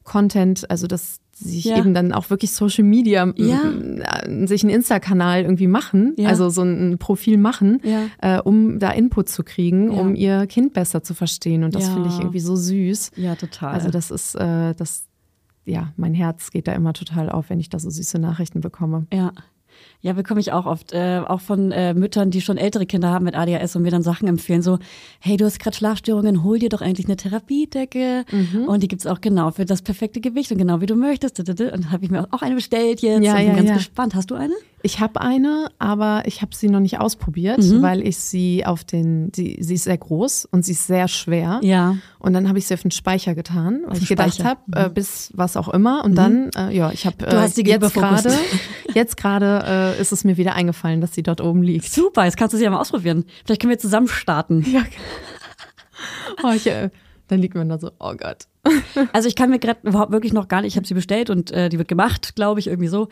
[0.04, 1.78] Content, also dass sie sich Ja.
[1.78, 3.62] eben dann auch wirklich Social Media, Ja.
[3.64, 6.30] m- sich einen Insta-Kanal irgendwie machen, Ja.
[6.30, 7.82] also so ein Profil machen,
[8.22, 11.64] äh, um da Input zu kriegen, um ihr Kind besser zu verstehen.
[11.66, 13.12] Und das finde ich irgendwie so süß.
[13.18, 13.74] Ja, total.
[13.74, 15.06] Also das ist, äh, das,
[15.66, 19.08] ja, mein Herz geht da immer total auf, wenn ich da so süße Nachrichten bekomme.
[19.12, 19.34] Ja.
[20.06, 23.26] Ja, bekomme ich auch oft, äh, auch von äh, Müttern, die schon ältere Kinder haben
[23.26, 24.78] mit ADHS und mir dann Sachen empfehlen, so,
[25.20, 28.24] hey, du hast gerade Schlafstörungen, hol dir doch eigentlich eine Therapiedecke.
[28.32, 28.66] Mhm.
[28.68, 31.40] Und die gibt's auch genau für das perfekte Gewicht und genau wie du möchtest.
[31.40, 33.76] Und habe ich mir auch eine bestellt jetzt Ja, und bin ja, ganz ja.
[33.78, 34.14] gespannt.
[34.14, 34.54] Hast du eine?
[34.86, 37.82] Ich habe eine, aber ich habe sie noch nicht ausprobiert, Mhm.
[37.82, 41.60] weil ich sie auf den, sie, sie ist sehr groß und sie ist sehr schwer.
[41.64, 41.98] Ja.
[42.20, 45.32] Und dann habe ich sie auf den Speicher getan, weil ich gedacht habe, äh, bis
[45.34, 46.06] was auch immer.
[46.06, 48.32] Und dann, äh, ja, ich habe Du hast sie äh, jetzt gerade,
[48.94, 51.92] jetzt gerade äh, ist es mir wieder eingefallen, dass sie dort oben liegt.
[51.92, 53.26] Super, jetzt kannst du sie ja mal ausprobieren.
[53.44, 54.64] Vielleicht können wir zusammen starten.
[54.72, 54.84] Ja.
[56.44, 56.90] Oh, ich, äh,
[57.28, 58.44] dann liegt man da so, oh Gott.
[59.14, 61.52] Also ich kann mir gerade überhaupt wirklich noch gar nicht, ich habe sie bestellt und
[61.52, 63.08] äh, die wird gemacht, glaube ich, irgendwie so.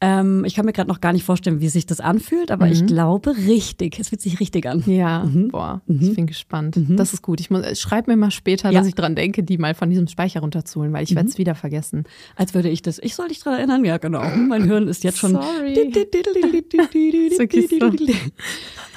[0.00, 2.84] Ähm, ich kann mir gerade noch gar nicht vorstellen, wie sich das anfühlt, aber ich
[2.86, 3.98] glaube richtig.
[3.98, 4.82] Es fühlt sich richtig an.
[4.86, 6.76] Ja, boah, ich bin gespannt.
[6.90, 7.40] Das ist gut.
[7.40, 8.80] Ich muss, äh, schreib mir mal später, Ja.
[8.80, 11.54] dass ich dran denke, die mal von diesem Speicher runterzuholen, weil ich werde es wieder
[11.54, 12.04] vergessen.
[12.36, 12.98] Als würde ich das.
[12.98, 13.84] Ich soll dich dran erinnern?
[13.84, 14.22] Ja, genau.
[14.36, 15.32] Mein Hirn ist jetzt schon.
[15.32, 15.74] Sorry.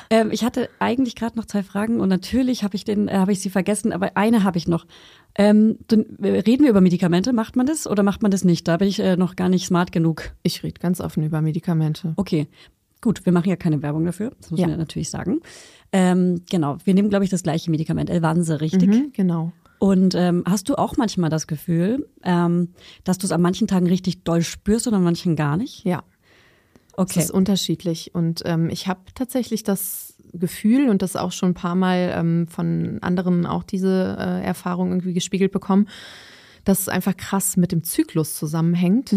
[0.10, 3.32] Ähm, ich hatte eigentlich gerade noch zwei Fragen und natürlich habe ich den, äh, habe
[3.32, 4.86] ich sie vergessen, aber eine habe ich noch.
[5.36, 7.34] Ähm, dann, äh, reden wir über Medikamente?
[7.34, 8.68] Macht man das oder macht man das nicht?
[8.68, 10.32] Da bin ich äh, noch gar nicht smart genug.
[10.44, 12.14] Ich rede ganz offen über Medikamente.
[12.16, 12.48] Okay,
[13.02, 14.66] gut, wir machen ja keine Werbung dafür, das muss Ja.
[14.68, 15.42] man ja natürlich sagen.
[15.92, 18.90] Ähm, genau, wir nehmen, glaube ich, das gleiche Medikament, Elvanse, richtig?
[18.90, 19.52] Mhm, genau.
[19.80, 22.70] Und ähm, hast du auch manchmal das Gefühl, ähm,
[23.04, 25.84] dass du es an manchen Tagen richtig doll spürst und an manchen gar nicht?
[25.86, 26.04] Ja.
[26.98, 27.20] Okay.
[27.20, 28.14] Es ist unterschiedlich.
[28.16, 32.48] Und ähm, ich habe tatsächlich das Gefühl und das auch schon ein paar Mal ähm,
[32.48, 35.88] von anderen auch diese äh, Erfahrung irgendwie gespiegelt bekommen,
[36.66, 39.14] dass es einfach krass mit dem Zyklus zusammenhängt.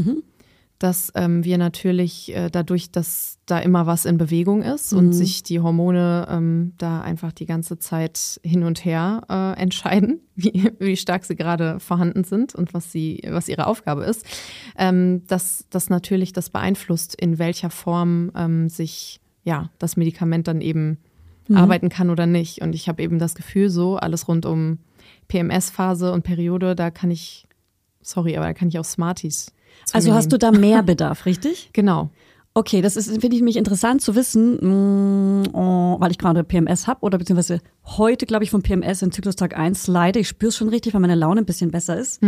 [0.81, 5.43] Dass ähm, wir natürlich äh, dadurch, dass da immer was in Bewegung ist und sich
[5.45, 10.97] die Hormone ähm, da einfach die ganze Zeit hin und her äh, entscheiden, wie, wie
[10.97, 14.27] stark sie gerade vorhanden sind und was sie, was ihre Aufgabe ist,
[14.77, 20.61] ähm, dass das natürlich das beeinflusst, in welcher Form ähm, sich ja das Medikament dann
[20.61, 20.99] eben
[21.55, 22.63] arbeiten kann oder nicht.
[22.63, 24.79] Und ich habe eben das Gefühl, so alles rund um
[25.29, 27.47] PMS-Phase und Periode, da kann ich,
[28.01, 29.53] sorry, aber da kann ich auch Smarties.
[29.93, 31.71] Also hast du da mehr Bedarf, richtig?
[31.73, 32.11] Genau.
[32.53, 36.89] Okay, das ist, finde ich mich interessant zu wissen, mh, oh, weil ich gerade PMS
[36.89, 40.19] habe oder beziehungsweise heute, glaube ich, vom PMS in Zyklustag 1 leide.
[40.19, 42.21] Ich spüre es schon richtig, weil meine Laune ein bisschen besser ist.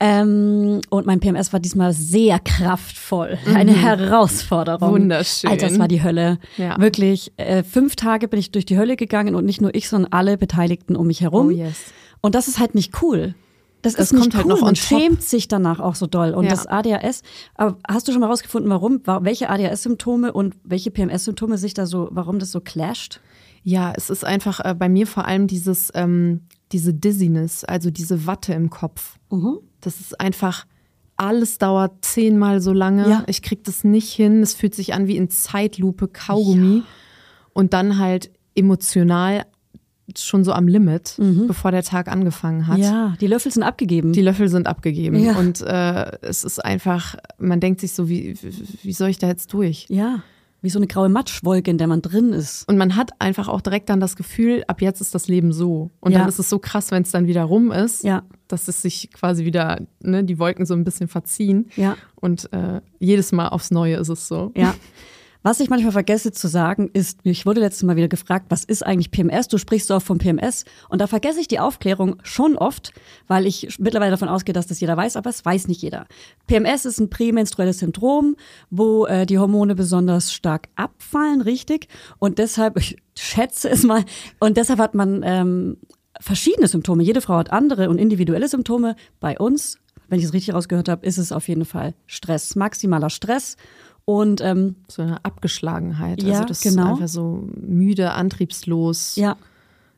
[0.00, 3.38] Ähm, und mein PMS war diesmal sehr kraftvoll.
[3.54, 4.92] Eine Herausforderung.
[4.92, 5.48] Wunderschön.
[5.48, 6.38] Alter, das war die Hölle.
[6.58, 6.78] Ja.
[6.78, 10.12] Wirklich, äh, fünf Tage bin ich durch die Hölle gegangen und nicht nur ich, sondern
[10.12, 11.46] alle Beteiligten um mich herum.
[11.46, 11.86] Oh, yes.
[12.20, 13.34] Und das ist halt nicht cool.
[13.82, 14.50] Das, Das ist nicht kommt halt cool.
[14.52, 14.84] noch on Man top.
[15.00, 16.32] schämt sich danach auch so doll.
[16.34, 16.50] Und Ja.
[16.50, 17.22] das ADHS,
[17.54, 21.86] aber hast du schon mal rausgefunden, warum, wa- welche ADHS-Symptome und welche PMS-Symptome sich da
[21.86, 23.20] so, warum das so clasht?
[23.62, 26.40] Ja, es ist einfach äh, bei mir vor allem dieses, ähm,
[26.72, 29.18] diese Dizziness, also diese Watte im Kopf.
[29.30, 29.58] Mhm.
[29.80, 30.66] Das ist einfach,
[31.16, 33.08] alles dauert zehnmal so lange.
[33.08, 33.24] Ja.
[33.26, 34.42] Ich krieg das nicht hin.
[34.42, 36.82] Es fühlt sich an wie in Zeitlupe, Kaugummi.
[37.52, 39.44] Und dann halt emotional
[40.16, 42.78] schon so am Limit, bevor der Tag angefangen hat.
[42.78, 42.82] Mhm.
[42.84, 44.12] Ja, die Löffel sind abgegeben.
[44.12, 45.16] Die Löffel sind abgegeben.
[45.22, 45.36] Ja.
[45.38, 48.34] Und äh, es ist einfach, man denkt sich so, wie,
[48.82, 49.86] wie soll ich da jetzt durch?
[49.88, 50.22] ja,
[50.60, 52.66] wie so eine graue Matschwolke, in der man drin ist.
[52.68, 55.92] Und man hat einfach auch direkt dann das Gefühl, ab jetzt ist das Leben so.
[56.00, 56.18] Und Ja.
[56.18, 58.24] dann ist es so krass, wenn es dann wieder rum ist, Ja.
[58.48, 61.68] dass es sich quasi wieder, ne, die Wolken so ein bisschen verziehen.
[61.76, 61.96] Ja.
[62.16, 64.50] Und äh, jedes Mal aufs Neue ist es so.
[64.56, 64.74] Ja.
[65.48, 68.84] Was ich manchmal vergesse zu sagen, ist, ich wurde letztes Mal wieder gefragt, was ist
[68.84, 69.48] eigentlich PMS?
[69.48, 70.66] Du sprichst so oft vom PMS.
[70.90, 72.92] Und da vergesse ich die Aufklärung schon oft,
[73.28, 76.06] weil ich mittlerweile davon ausgehe, dass das jeder weiß, aber es weiß nicht jeder.
[76.48, 78.36] PMS ist ein prämenstruelles Syndrom,
[78.68, 81.88] wo äh, die Hormone besonders stark abfallen, richtig?
[82.18, 84.04] Und deshalb, ich schätze es mal,
[84.40, 85.78] und deshalb hat man ähm,
[86.20, 87.02] verschiedene Symptome.
[87.02, 88.96] Jede Frau hat andere und individuelle Symptome.
[89.18, 89.78] Bei uns,
[90.08, 93.56] wenn ich es richtig rausgehört habe, ist es auf jeden Fall Stress, maximaler Stress.
[94.08, 96.22] Und ähm, so eine Abgeschlagenheit.
[96.22, 96.82] Ja, also das genau.
[96.84, 99.16] ist einfach so müde, antriebslos.
[99.16, 99.36] ja,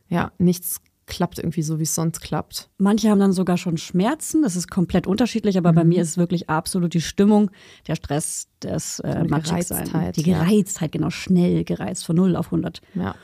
[0.09, 2.69] Ja, nichts klappt irgendwie so, wie es sonst klappt.
[2.77, 4.41] Manche haben dann sogar schon Schmerzen.
[4.41, 7.51] Das ist komplett unterschiedlich, aber bei mir ist es wirklich absolut die Stimmung,
[7.87, 9.85] der Stress, das äh, Matschigsein.
[9.85, 10.43] Gereiztheit, Die ja.
[10.43, 12.81] Gereiztheit, genau, schnell gereizt, von 0 auf 100.
[12.95, 13.15] Ja.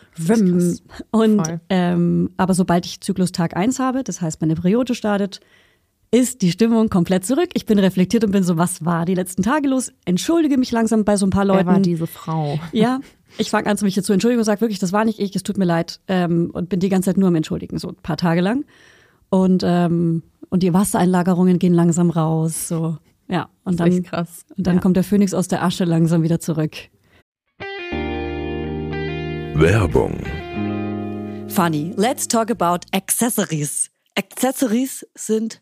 [1.12, 5.42] Und ähm, aber sobald ich Zyklus Tag 1 habe, das heißt meine Periode startet,
[6.12, 7.49] ist die Stimmung komplett zurück.
[7.53, 9.91] Ich bin reflektiert und bin so, was war die letzten Tage los?
[10.05, 11.68] Entschuldige mich langsam bei so ein paar Wer Leuten.
[11.68, 12.60] war diese Frau?
[12.72, 12.99] Ja,
[13.38, 15.43] ich fange an, mich hier zu entschuldigen und sage wirklich, das war nicht ich, es
[15.43, 15.99] tut mir leid.
[16.08, 18.64] Ähm, und bin die ganze Zeit nur am Entschuldigen, so ein paar Tage lang.
[19.30, 22.70] Und, ähm, und die Wassereinlagerungen gehen langsam raus.
[22.70, 22.97] So.
[23.28, 24.45] Ja, und Das ist dann, krass.
[24.55, 24.82] und dann Ja.
[24.82, 26.78] kommt der Phönix aus der Asche langsam wieder zurück.
[29.60, 30.16] Werbung,
[31.49, 33.89] Funny, let's talk about Accessories.
[34.16, 35.62] Accessories sind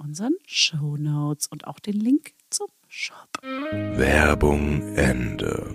[0.00, 3.28] unseren Show Notes und auch den Link zum Shop.
[3.42, 5.74] Werbung Ende.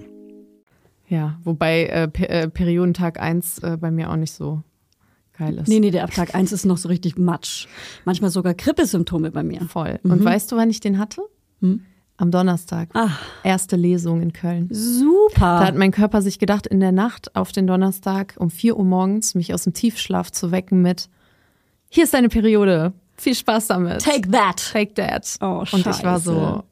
[1.08, 4.64] Ja, wobei äh, per äh, Periodentag 1 äh, bei mir auch nicht so
[5.38, 5.68] geil ist.
[5.68, 7.68] Nee, nee, der ab Tag 1 ist noch so richtig matsch.
[8.06, 9.62] Manchmal sogar Grippesymptome bei mir.
[9.62, 10.00] Voll.
[10.04, 11.22] Und weißt du, wann ich den hatte?
[12.18, 12.90] Am Donnerstag.
[12.94, 14.68] Ach, Erste Lesung in Köln.
[14.72, 15.60] super.
[15.60, 18.86] Da hat mein Körper sich gedacht, in der Nacht auf den Donnerstag um 4 Uhr
[18.86, 21.10] morgens mich aus dem Tiefschlaf zu wecken mit
[21.90, 22.94] Hier ist deine Periode.
[23.18, 24.01] Viel Spaß damit.
[24.01, 24.72] Take that.
[24.72, 25.36] Take that.
[25.41, 26.24] Oh, Und ich war scheiße.
[26.26, 26.63] so,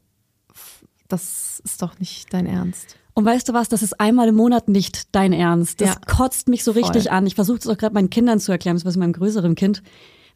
[1.07, 2.97] das ist doch nicht dein Ernst.
[3.13, 5.81] Und weißt du was, das ist einmal im Monat nicht dein Ernst.
[5.81, 5.99] Das Ja.
[6.07, 7.11] kotzt mich so richtig Voll.
[7.11, 7.27] an.
[7.27, 9.83] Ich versuche es auch gerade meinen Kindern zu erklären, das ist meinem größeren Kind.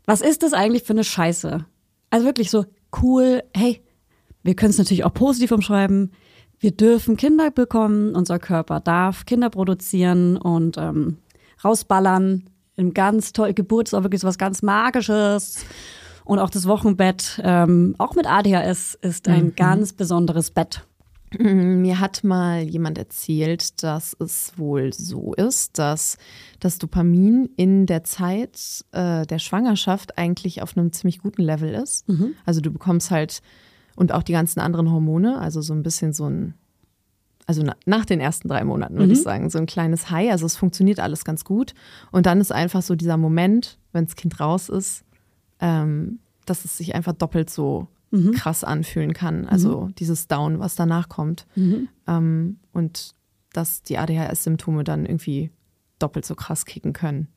[0.06, 1.66] Was ist das eigentlich für eine Scheiße?
[2.12, 2.66] Also wirklich so
[3.02, 3.84] cool, hey,
[4.44, 6.12] wir können es natürlich auch positiv umschreiben.
[6.60, 11.18] Wir dürfen Kinder bekommen, unser Körper darf Kinder produzieren und ähm,
[11.64, 12.50] rausballern.
[12.76, 15.66] Im ganz toll, Geburt ist auch wirklich so was ganz Magisches.
[16.28, 20.86] Und auch das Wochenbett, ähm, auch mit ADHS, ist ein ganz besonderes Bett.
[21.40, 26.18] Mir hat mal jemand erzählt, dass es wohl so ist, dass
[26.60, 32.06] das Dopamin in der Zeit äh, der Schwangerschaft eigentlich auf einem ziemlich guten Level ist.
[32.46, 33.42] Also du bekommst halt
[33.96, 36.56] und auch die ganzen anderen Hormone, also so ein bisschen so ein,
[37.46, 40.32] also na, nach den ersten drei Monaten würde ich sagen, so ein kleines High.
[40.32, 41.74] Also es funktioniert alles ganz gut.
[42.12, 45.06] Und dann ist einfach so dieser Moment, wenn das Kind raus ist,
[45.60, 47.88] ähm, dass es sich einfach doppelt so
[48.36, 49.46] krass anfühlen kann.
[49.48, 51.46] Also dieses Down, was danach kommt.
[52.08, 53.14] Ähm, und
[53.52, 55.52] dass die ADHS-Symptome dann irgendwie
[56.00, 57.28] doppelt so krass kicken können.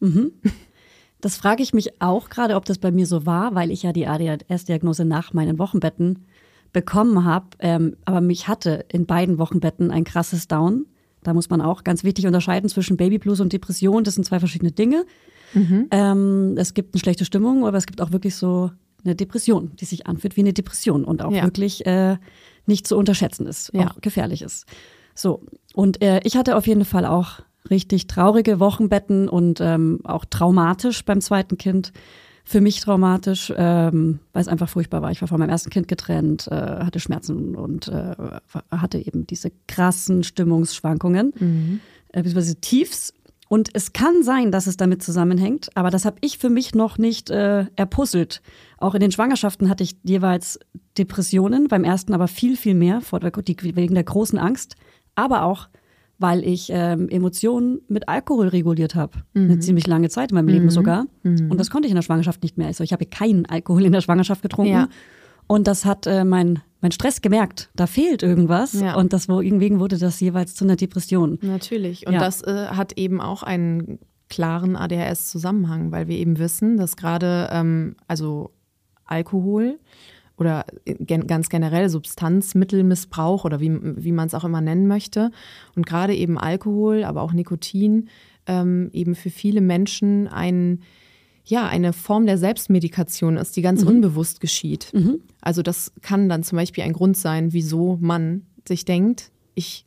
[1.20, 3.92] Das frage ich mich auch gerade, ob das bei mir so war, weil ich ja
[3.92, 6.24] die ADHS-Diagnose nach meinen Wochenbetten
[6.72, 7.46] bekommen habe.
[7.58, 10.86] Ähm, aber mich hatte in beiden Wochenbetten ein krasses Down.
[11.22, 14.04] Da muss man auch ganz wichtig unterscheiden zwischen Babyblues und Depression.
[14.04, 15.04] Das sind zwei verschiedene Dinge.
[15.54, 18.70] Ähm, es gibt eine schlechte Stimmung, aber es gibt auch wirklich so
[19.04, 21.44] eine Depression, die sich anfühlt wie eine Depression und auch Ja.
[21.44, 22.16] wirklich äh,
[22.66, 23.88] nicht zu unterschätzen ist, Ja.
[23.88, 24.66] auch gefährlich ist.
[25.14, 25.42] So,
[25.74, 27.40] und äh, ich hatte auf jeden Fall auch
[27.70, 31.92] richtig traurige Wochenbetten und ähm, auch traumatisch beim zweiten Kind.
[32.42, 35.10] Für mich traumatisch, ähm, weil es einfach furchtbar war.
[35.12, 38.14] Ich war von meinem ersten Kind getrennt, äh, hatte Schmerzen und äh,
[38.70, 41.32] hatte eben diese krassen Stimmungsschwankungen,
[42.12, 43.12] äh, beziehungsweise Tiefs.
[43.52, 46.98] Und es kann sein, dass es damit zusammenhängt, aber das habe ich für mich noch
[46.98, 48.42] nicht äh, erpuzzelt.
[48.78, 50.60] Auch in den Schwangerschaften hatte ich jeweils
[50.96, 54.76] Depressionen, beim ersten aber viel, viel mehr, wegen der großen Angst,
[55.16, 55.68] aber auch,
[56.18, 59.18] weil ich ähm, Emotionen mit Alkohol reguliert habe.
[59.34, 61.06] Eine ziemlich lange Zeit in meinem Leben sogar.
[61.50, 62.68] Und das konnte ich in der Schwangerschaft nicht mehr.
[62.68, 64.72] Also ich habe keinen Alkohol in der Schwangerschaft getrunken.
[64.72, 64.88] Ja.
[65.50, 67.70] Und das hat äh, mein, mein Stress gemerkt.
[67.74, 68.72] Da fehlt irgendwas.
[68.74, 68.94] Ja.
[68.94, 71.40] Und das, deswegen wurde das jeweils zu einer Depression.
[71.42, 72.06] Natürlich.
[72.06, 72.20] Und Ja.
[72.20, 73.98] das äh, hat eben auch einen
[74.28, 78.52] klaren ADHS-Zusammenhang, weil wir eben wissen, dass gerade ähm, also
[79.06, 79.80] Alkohol
[80.36, 85.32] oder gen ganz generell Substanzmittelmissbrauch oder wie, wie man es auch immer nennen möchte
[85.74, 88.08] und gerade eben Alkohol, aber auch Nikotin
[88.46, 90.82] ähm, eben für viele Menschen ein
[91.50, 94.92] ja, eine Form der Selbstmedikation ist, die ganz unbewusst geschieht.
[95.40, 99.84] Also das kann dann zum Beispiel ein Grund sein, wieso man sich denkt, ich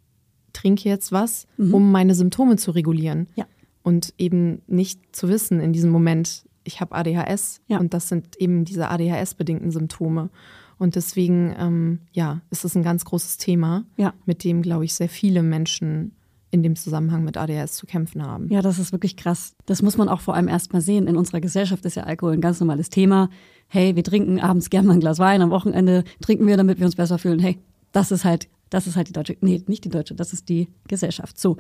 [0.52, 3.28] trinke jetzt was, um meine Symptome zu regulieren.
[3.36, 3.46] Ja.
[3.82, 7.80] Und eben nicht zu wissen in diesem Moment, ich habe ADHS Ja.
[7.80, 10.30] und das sind eben diese ADHS-bedingten Symptome.
[10.78, 14.14] Und deswegen, ähm, ja, ist es ein ganz großes Thema, Ja.
[14.26, 16.12] mit dem, glaube ich, sehr viele Menschen
[16.54, 18.48] in dem Zusammenhang mit ADHS zu kämpfen haben.
[18.50, 19.56] Ja, das ist wirklich krass.
[19.66, 21.08] Das muss man auch vor allem erst mal sehen.
[21.08, 23.32] In unserer Gesellschaft ist ja Alkohol ein ganz normales Thema.
[23.68, 26.86] Hey, wir trinken abends gerne mal ein Glas Wein, am Wochenende trinken wir, damit wir
[26.86, 27.40] uns besser fühlen.
[27.40, 27.58] Hey,
[27.92, 30.68] das ist halt, das ist halt die deutsche, nee, nicht die deutsche, das ist die
[30.88, 31.40] Gesellschaft.
[31.40, 31.58] So.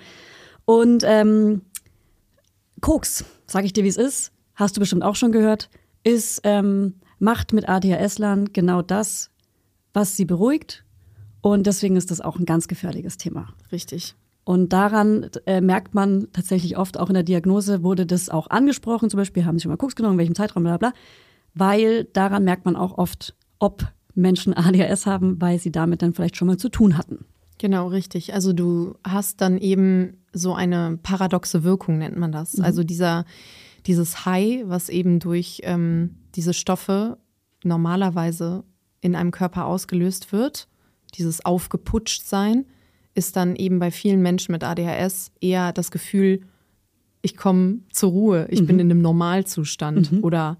[0.66, 1.62] Und ähm,
[2.82, 5.72] Koks, sage ich dir, wie es ist, hast du bestimmt auch schon gehört,
[6.04, 9.32] ist, ähm, macht mit ADHS-Lern genau das,
[9.92, 10.86] was sie beruhigt.
[11.42, 13.54] Und deswegen ist das auch ein ganz gefährliches Thema.
[13.72, 14.16] Richtig.
[14.46, 19.10] Und daran äh, merkt man tatsächlich oft, auch in der Diagnose wurde das auch angesprochen,
[19.10, 20.94] zum Beispiel haben sie schon mal Koks genommen, in welchem Zeitraum, bla bla,
[21.54, 26.36] weil daran merkt man auch oft, ob Menschen ADHS haben, weil sie damit dann vielleicht
[26.36, 27.26] schon mal zu tun hatten.
[27.58, 28.34] Genau, richtig.
[28.34, 32.60] Also du hast dann eben so eine paradoxe Wirkung, nennt man das.
[32.60, 33.26] Also dieser,
[33.86, 37.20] dieses High, was eben durch ähm, diese Stoffe
[37.64, 38.64] normalerweise
[39.00, 40.68] in einem Körper ausgelöst wird,
[41.16, 42.66] dieses aufgeputscht sein,
[43.16, 46.42] ist dann eben bei vielen Menschen mit ADHS eher das Gefühl,
[47.22, 50.12] ich komme zur Ruhe, ich bin in einem Normalzustand.
[50.24, 50.58] Oder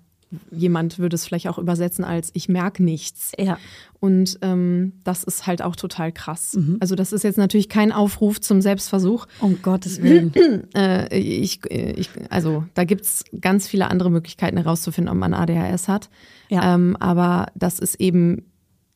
[0.52, 3.32] jemand würde es vielleicht auch übersetzen als ich merke nichts.
[3.38, 3.58] Ja.
[4.00, 6.58] Und ähm, das ist halt auch total krass.
[6.80, 9.28] Also das ist jetzt natürlich kein Aufruf zum Selbstversuch.
[9.40, 10.34] Um Gottes Willen.
[10.76, 15.34] Äh, ich, äh, ich, also da gibt es ganz viele andere Möglichkeiten herauszufinden, ob man
[15.34, 16.10] ADHS hat.
[16.50, 16.74] Ja.
[16.74, 18.44] Ähm, aber das ist eben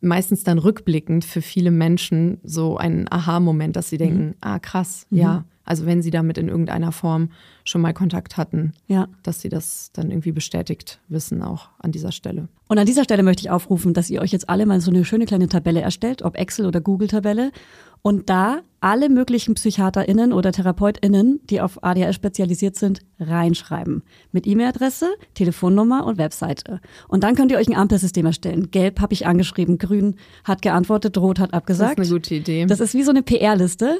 [0.02, 5.45] meistens dann rückblickend für viele Menschen so ein Aha-Moment, dass sie denken, ah krass, ja.
[5.64, 7.30] Also wenn sie damit in irgendeiner Form
[7.66, 9.10] schon mal Kontakt hatten, Ja.
[9.24, 12.48] dass sie das dann irgendwie bestätigt wissen auch an dieser Stelle.
[12.70, 15.04] Und an dieser Stelle möchte ich aufrufen, dass ihr euch jetzt alle mal so eine
[15.04, 17.52] schöne kleine Tabelle erstellt, ob Excel oder Google-Tabelle,
[18.08, 24.01] und da alle möglichen PsychiaterInnen oder TherapeutInnen, die auf ADHS spezialisiert sind, reinschreiben.
[24.32, 26.80] Mit E-Mail-Adresse, Telefonnummer und Webseite.
[27.10, 28.72] Und dann könnt ihr euch ein Ampelsystem erstellen.
[28.72, 31.99] Gelb habe ich angeschrieben, grün hat geantwortet, rot hat abgesagt.
[31.99, 32.66] Das ist eine gute Idee.
[32.66, 33.99] Das ist wie so eine PR-Liste.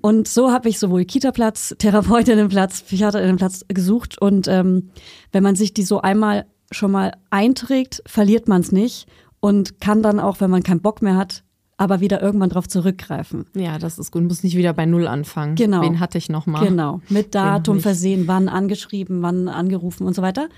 [0.00, 4.16] Und so habe ich sowohl Kita-Platz, Therapeutinnenplatz, Psychiaterinnenplatz gesucht.
[4.18, 4.88] Und ähm,
[5.30, 9.06] wenn man sich die so einmal schon mal einträgt, verliert man es nicht
[9.40, 11.44] und kann dann auch, wenn man keinen Bock mehr hat,
[11.82, 13.44] aber wieder irgendwann drauf zurückgreifen.
[13.54, 14.22] Ja, das ist gut.
[14.22, 15.56] Muss nicht wieder bei Null anfangen.
[15.56, 15.82] Genau.
[15.82, 16.64] Wen hatte ich noch mal?
[16.64, 17.00] Genau.
[17.08, 20.48] Mit Datum versehen, wann angeschrieben, wann angerufen und so weiter.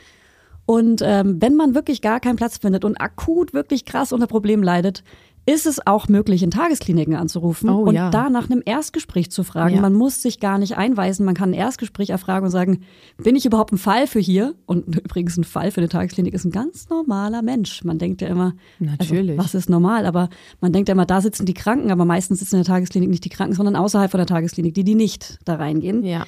[0.66, 4.62] Und ähm, wenn man wirklich gar keinen Platz findet und akut wirklich krass unter Problemen
[4.62, 5.02] leidet,
[5.46, 8.10] ist es auch möglich, in Tageskliniken anzurufen Oh, und ja.
[8.10, 9.74] da nach einem Erstgespräch zu fragen.
[9.74, 9.80] Ja.
[9.82, 12.80] Man muss sich gar nicht einweisen, man kann ein Erstgespräch erfragen und sagen,
[13.18, 14.54] bin ich überhaupt ein Fall für hier?
[14.64, 17.84] Und übrigens ein Fall für eine Tagesklinik ist ein ganz normaler Mensch.
[17.84, 19.38] Man denkt ja immer, Natürlich.
[19.38, 20.06] Also, was ist normal?
[20.06, 20.30] Aber
[20.60, 23.24] man denkt ja immer, da sitzen die Kranken, aber meistens sitzen in der Tagesklinik nicht
[23.24, 26.04] die Kranken, sondern außerhalb von der Tagesklinik, die, die nicht da reingehen.
[26.04, 26.26] Ja.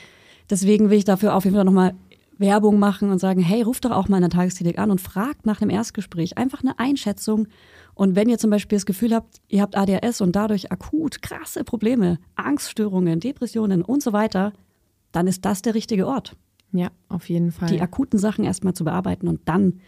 [0.51, 1.95] Deswegen will ich dafür auf jeden Fall nochmal
[2.39, 5.47] Werbung machen und sagen, hey, ruft doch auch mal in der Tagesklinik an und fragt
[5.47, 6.37] nach einem Erstgespräch.
[6.37, 7.49] Einfach eine Einschätzung.
[7.97, 11.65] Und wenn ihr zum Beispiel das Gefühl habt, ihr habt ADHS und dadurch akut krasse
[11.65, 14.53] Probleme, Angststörungen, Depressionen und so weiter,
[15.13, 16.37] dann ist das der richtige Ort,
[16.73, 17.71] Ja, auf jeden Fall.
[17.71, 19.81] die akuten Sachen erstmal zu bearbeiten und dann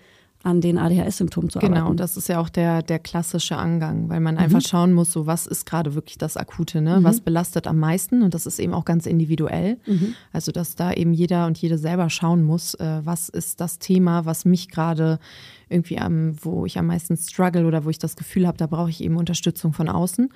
[0.44, 1.96] an den ADHS-Symptomen zu Genau, arbeiten.
[1.96, 4.40] das ist ja auch der, der klassische Angang, weil man Mhm.
[4.40, 7.00] einfach schauen muss, so was ist gerade wirklich das Akute, ne?
[7.02, 9.78] Was belastet am meisten und das ist eben auch ganz individuell.
[9.86, 10.14] Mhm.
[10.32, 14.26] Also, dass da eben jeder und jede selber schauen muss, äh, was ist das Thema,
[14.26, 15.18] was mich gerade
[15.68, 18.90] irgendwie am, wo ich am meisten struggle oder wo ich das Gefühl habe, da brauche
[18.90, 20.28] ich eben Unterstützung von außen.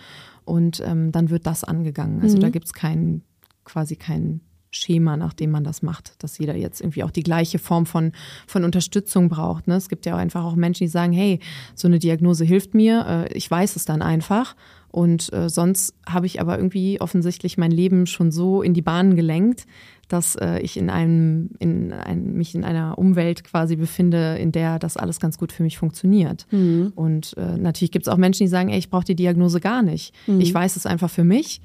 [0.44, 2.20] Und ähm, dann wird das angegangen.
[2.22, 3.22] Also da gibt es kein,
[3.64, 4.40] quasi kein
[4.72, 8.12] Schema, nach dem man das macht, dass jeder jetzt irgendwie auch die gleiche Form von,
[8.46, 9.68] von Unterstützung braucht.
[9.68, 9.76] Ne?
[9.76, 11.40] Es gibt ja auch einfach auch Menschen, die sagen, hey,
[11.74, 14.56] so eine Diagnose hilft mir, äh, ich weiß es dann einfach.
[14.90, 19.14] Und äh, sonst habe ich aber irgendwie offensichtlich mein Leben schon so in die Bahnen
[19.14, 19.66] gelenkt,
[20.08, 24.78] dass äh, ich in einem, in ein, mich in einer Umwelt quasi befinde, in der
[24.78, 26.46] das alles ganz gut für mich funktioniert.
[26.94, 29.82] Und äh, natürlich gibt es auch Menschen, die sagen, ey, ich brauche die Diagnose gar
[29.82, 30.14] nicht.
[30.40, 31.62] Ich weiß es einfach für mich.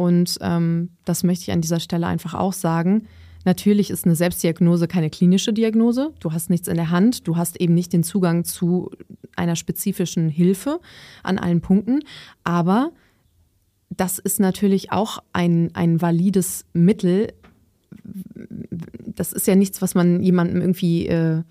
[0.00, 3.06] Und ähm, das möchte ich an dieser Stelle einfach auch sagen.
[3.44, 6.14] Natürlich ist eine Selbstdiagnose keine klinische Diagnose.
[6.20, 7.28] Du hast nichts in der Hand.
[7.28, 8.90] Du hast eben nicht den Zugang zu
[9.36, 10.80] einer spezifischen Hilfe
[11.22, 12.00] an allen Punkten.
[12.44, 12.92] Aber
[13.90, 17.34] das ist natürlich auch ein, ein valides Mittel.
[19.04, 21.42] Das ist ja nichts, was man jemandem irgendwie äh,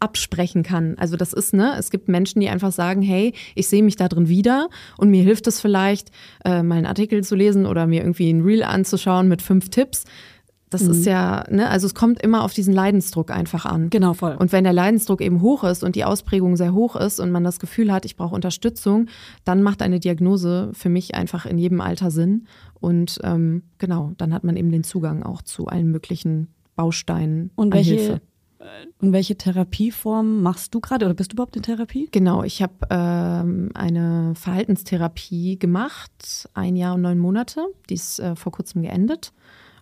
[0.00, 0.96] absprechen kann.
[0.98, 4.08] Also das ist, ne, es gibt Menschen, die einfach sagen, hey, ich sehe mich da
[4.08, 4.68] drin wieder
[4.98, 6.10] und mir hilft es vielleicht,
[6.44, 10.04] äh, mal einen Artikel zu lesen oder mir irgendwie ein Reel anzuschauen mit fünf Tipps.
[10.68, 13.88] Das ist ja, ne, also es kommt immer auf diesen Leidensdruck einfach an.
[13.88, 14.36] Genau, voll.
[14.36, 17.44] Und wenn der Leidensdruck eben hoch ist und die Ausprägung sehr hoch ist und man
[17.44, 19.06] das Gefühl hat, ich brauche Unterstützung,
[19.44, 22.46] dann macht eine Diagnose für mich einfach in jedem Alter Sinn.
[22.80, 27.68] Und ähm, genau, dann hat man eben den Zugang auch zu allen möglichen Bausteinen Und
[27.68, 28.20] an welche, Hilfe.
[29.00, 32.08] Und welche Therapieform machst du gerade oder bist du überhaupt in Therapie?
[32.10, 37.66] Genau, ich habe ähm, eine Verhaltenstherapie gemacht, ein Jahr und neun Monate.
[37.90, 39.32] Die ist äh, vor kurzem geendet.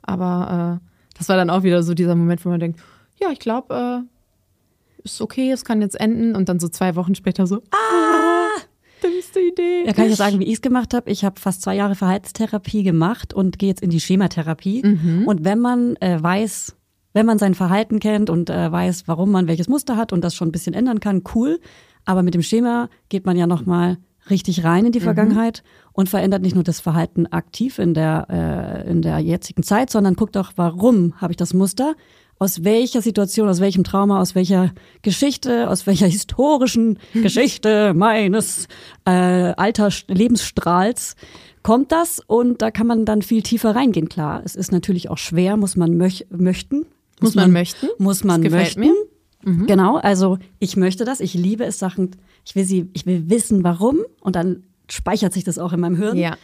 [0.02, 2.80] Aber äh, das war dann auch wieder so dieser Moment, wo man denkt,
[3.20, 6.34] ja, ich glaube, äh, ist okay, es kann jetzt enden.
[6.34, 8.60] Und dann so zwei Wochen später so, ah,
[9.04, 9.84] dümmste Idee.
[9.86, 11.10] Ja, kann ich ja sagen, wie ich es gemacht habe.
[11.10, 14.82] Ich habe fast zwei Jahre Verhaltenstherapie gemacht und gehe jetzt in die Schematherapie.
[15.26, 16.74] Und wenn man äh, weiß,
[17.14, 20.34] wenn man sein Verhalten kennt und äh, weiß, warum man welches Muster hat und das
[20.34, 21.60] schon ein bisschen ändern kann, cool.
[22.04, 23.96] Aber mit dem Schema geht man ja noch mal
[24.30, 25.62] richtig rein in die Vergangenheit
[25.92, 30.14] und verändert nicht nur das Verhalten aktiv in der äh, in der jetzigen Zeit, sondern
[30.14, 31.94] guckt auch, warum habe ich das Muster?
[32.38, 38.66] Aus welcher Situation, aus welchem Trauma, aus welcher Geschichte, aus welcher historischen Geschichte meines
[39.04, 39.10] äh,
[39.56, 41.14] Alter Lebensstrahls
[41.62, 42.20] kommt das?
[42.26, 44.08] Und da kann man dann viel tiefer reingehen.
[44.08, 46.86] Klar, es ist natürlich auch schwer, muss man möch möchten.
[47.20, 47.86] Muss man möchten.
[47.98, 49.60] Muss man Das gefällt möchten.
[49.60, 49.66] mir.
[49.66, 52.12] Genau, also ich möchte das, ich liebe es, Sachen,
[52.46, 55.96] ich will sie, ich will wissen, warum und dann speichert sich das auch in meinem
[55.96, 56.16] Hirn.
[56.16, 56.36] Ja.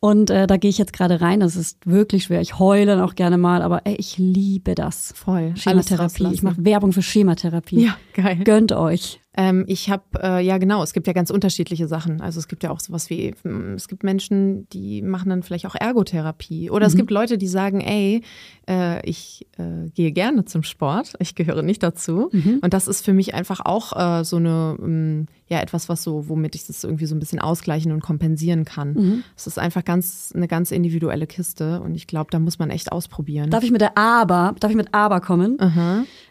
[0.00, 1.40] Und äh, da gehe ich jetzt gerade rein.
[1.40, 2.40] Das ist wirklich schwer.
[2.40, 5.12] Ich heule dann auch gerne mal, aber ey, ich liebe das.
[5.14, 5.52] Voll.
[5.56, 6.28] Schematherapie.
[6.32, 7.84] Ich mache Werbung für Schematherapie.
[7.84, 8.38] Ja, geil.
[8.44, 9.19] Gönnt euch.
[9.36, 12.20] Ähm, ich habe, äh, ja genau, es gibt ja ganz unterschiedliche Sachen.
[12.20, 15.66] Also es gibt ja auch sowas wie, mm, es gibt Menschen, die machen dann vielleicht
[15.66, 16.68] auch Ergotherapie.
[16.70, 18.22] Oder es gibt Leute, die sagen, ey,
[18.68, 22.28] äh, ich äh, gehe gerne zum Sport, ich gehöre nicht dazu.
[22.60, 26.28] Und das ist für mich einfach auch äh, so eine, ähm, ja, etwas, was so,
[26.28, 29.22] womit ich das irgendwie so ein bisschen ausgleichen und kompensieren kann.
[29.36, 32.92] Es ist einfach ganz, eine ganz individuelle Kiste und ich glaube, da muss man echt
[32.92, 33.50] ausprobieren.
[33.50, 35.56] Darf ich mit der Aber, darf ich mit Aber kommen?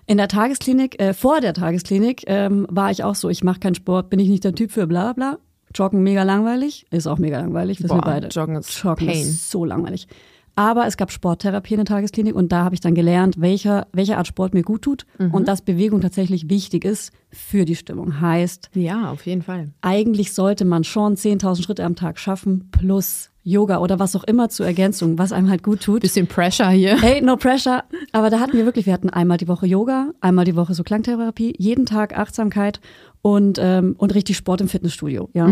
[0.10, 3.76] In der Tagesklinik, äh, vor der Tagesklinik, ähm, war ich auch so, ich mache keinen
[3.76, 5.38] Sport, bin ich nicht der Typ für bla bla.
[5.76, 8.28] Joggen mega langweilig, ist auch mega langweilig, wissen wir Boah, beide.
[8.30, 9.22] Joggen ist Joggen Pain.
[9.22, 10.08] ist so langweilig.
[10.56, 14.18] Aber es gab Sporttherapie in der Tagesklinik und da habe ich dann gelernt, welcher, welche
[14.18, 15.32] Art Sport mir gut tut Mhm.
[15.32, 18.20] und dass Bewegung tatsächlich wichtig ist für die Stimmung.
[18.20, 19.70] Heißt, ja, auf jeden Fall.
[19.82, 24.50] eigentlich sollte man schon 10.000 Schritte am Tag schaffen plus Yoga oder was auch immer
[24.50, 26.02] zur Ergänzung, was einem halt gut tut.
[26.02, 27.00] Bisschen Pressure hier.
[27.02, 27.84] Hey, no pressure.
[28.12, 30.84] Aber da hatten wir wirklich, wir hatten einmal die Woche Yoga, einmal die Woche so
[30.84, 32.80] Klangtherapie, jeden Tag Achtsamkeit
[33.22, 35.30] und, ähm, und richtig Sport im Fitnessstudio.
[35.34, 35.50] Ja.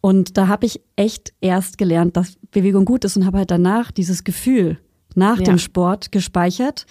[0.00, 3.90] Und da habe ich echt erst gelernt, dass Bewegung gut ist und habe halt danach
[3.90, 4.78] dieses Gefühl
[5.14, 5.44] nach Ja.
[5.44, 6.86] dem Sport gespeichert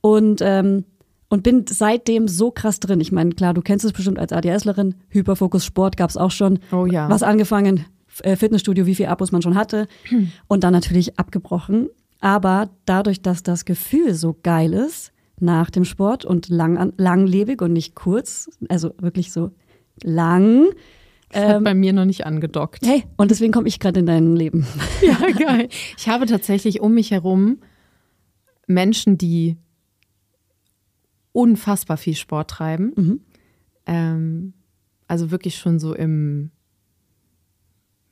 [0.00, 0.84] und ähm,
[1.32, 3.00] und bin seitdem so krass drin.
[3.00, 4.96] Ich meine, klar, du kennst es bestimmt als ADSlerin.
[5.10, 6.58] Hyperfokus Sport gab's auch schon.
[6.72, 7.08] Oh ja.
[7.08, 7.84] Was angefangen,
[8.36, 9.86] Fitnessstudio, wie viel Abos man schon hatte.
[10.48, 11.88] Und dann natürlich abgebrochen.
[12.20, 17.62] Aber dadurch, dass das Gefühl so geil ist nach dem Sport und lang, an- langlebig
[17.62, 19.52] und nicht kurz, also wirklich so
[20.02, 20.66] lang.
[21.32, 22.84] Das hat bei mir noch nicht angedockt.
[22.84, 24.66] Hey, und deswegen komme ich gerade in dein Leben.
[25.02, 25.68] Ja, geil.
[25.96, 27.58] Ich habe tatsächlich um mich herum
[28.66, 29.56] Menschen, die
[31.32, 33.20] unfassbar viel Sport treiben.
[33.86, 34.52] Ähm,
[35.06, 36.50] also wirklich schon so im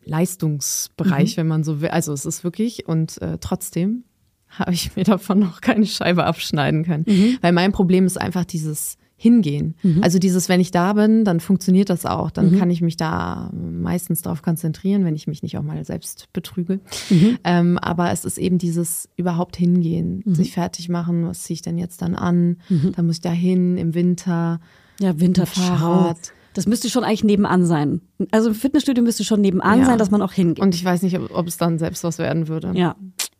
[0.08, 1.88] Leistungsbereich, wenn man so will.
[1.90, 4.04] Also es ist wirklich und äh, trotzdem
[4.48, 7.04] habe ich mir davon noch keine Scheibe abschneiden können.
[7.06, 7.38] Mhm.
[7.42, 9.74] Weil mein Problem ist einfach dieses Hingehen.
[10.00, 12.30] Also dieses, wenn ich da bin, dann funktioniert das auch.
[12.30, 12.58] Dann Mhm.
[12.60, 16.78] kann ich mich da meistens darauf konzentrieren, wenn ich mich nicht auch mal selbst betrüge.
[17.10, 17.36] Mhm.
[17.42, 21.78] Ähm, aber es ist eben dieses überhaupt hingehen, sich fertig machen, was ziehe ich denn
[21.78, 22.58] jetzt dann an?
[22.68, 22.92] Mhm.
[22.94, 24.60] Dann muss ich da hin im Winter.
[25.00, 26.32] Ja, Winterfahrrad.
[26.54, 28.00] Das müsste schon eigentlich nebenan sein.
[28.32, 29.84] Also im Fitnessstudio müsste schon nebenan Ja.
[29.86, 30.62] sein, dass man auch hingeht.
[30.62, 32.72] Und ich weiß nicht, ob, ob es dann selbst was werden würde.
[32.74, 32.96] ja.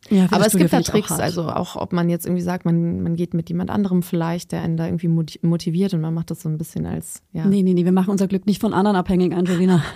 [0.09, 1.21] ja Aber es gibt auch Tricks, hart.
[1.21, 4.61] also auch ob man jetzt irgendwie sagt, man, man geht mit jemand anderem vielleicht, der
[4.61, 7.63] einen da irgendwie moti- motiviert und man macht das so ein bisschen als, ja, Nee,
[7.63, 9.83] nee, nee, wir machen unser Glück nicht von anderen abhängig, Angelina.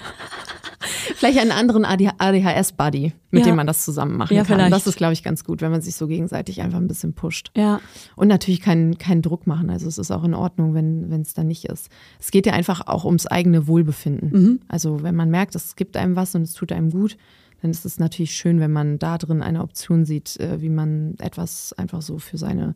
[1.15, 3.45] vielleicht einen anderen ADHS-Buddy, mit Ja.
[3.51, 4.55] dem man das zusammen machen Ja, kann.
[4.57, 4.73] vielleicht.
[4.73, 7.51] Das ist, glaube ich, ganz gut, wenn man sich so gegenseitig einfach ein bisschen pusht.
[7.55, 7.79] Ja.
[8.15, 9.69] Und natürlich keinen keinen Druck machen.
[9.69, 11.89] Also es ist auch in Ordnung, wenn es da nicht ist.
[12.19, 14.29] Es geht ja einfach auch ums eigene Wohlbefinden.
[14.31, 14.59] Mhm.
[14.67, 17.17] Also wenn man merkt, es gibt einem was und es tut einem gut,
[17.61, 21.15] dann ist es natürlich schön, wenn man da drin eine Option sieht, äh, wie man
[21.19, 22.75] etwas einfach so für seine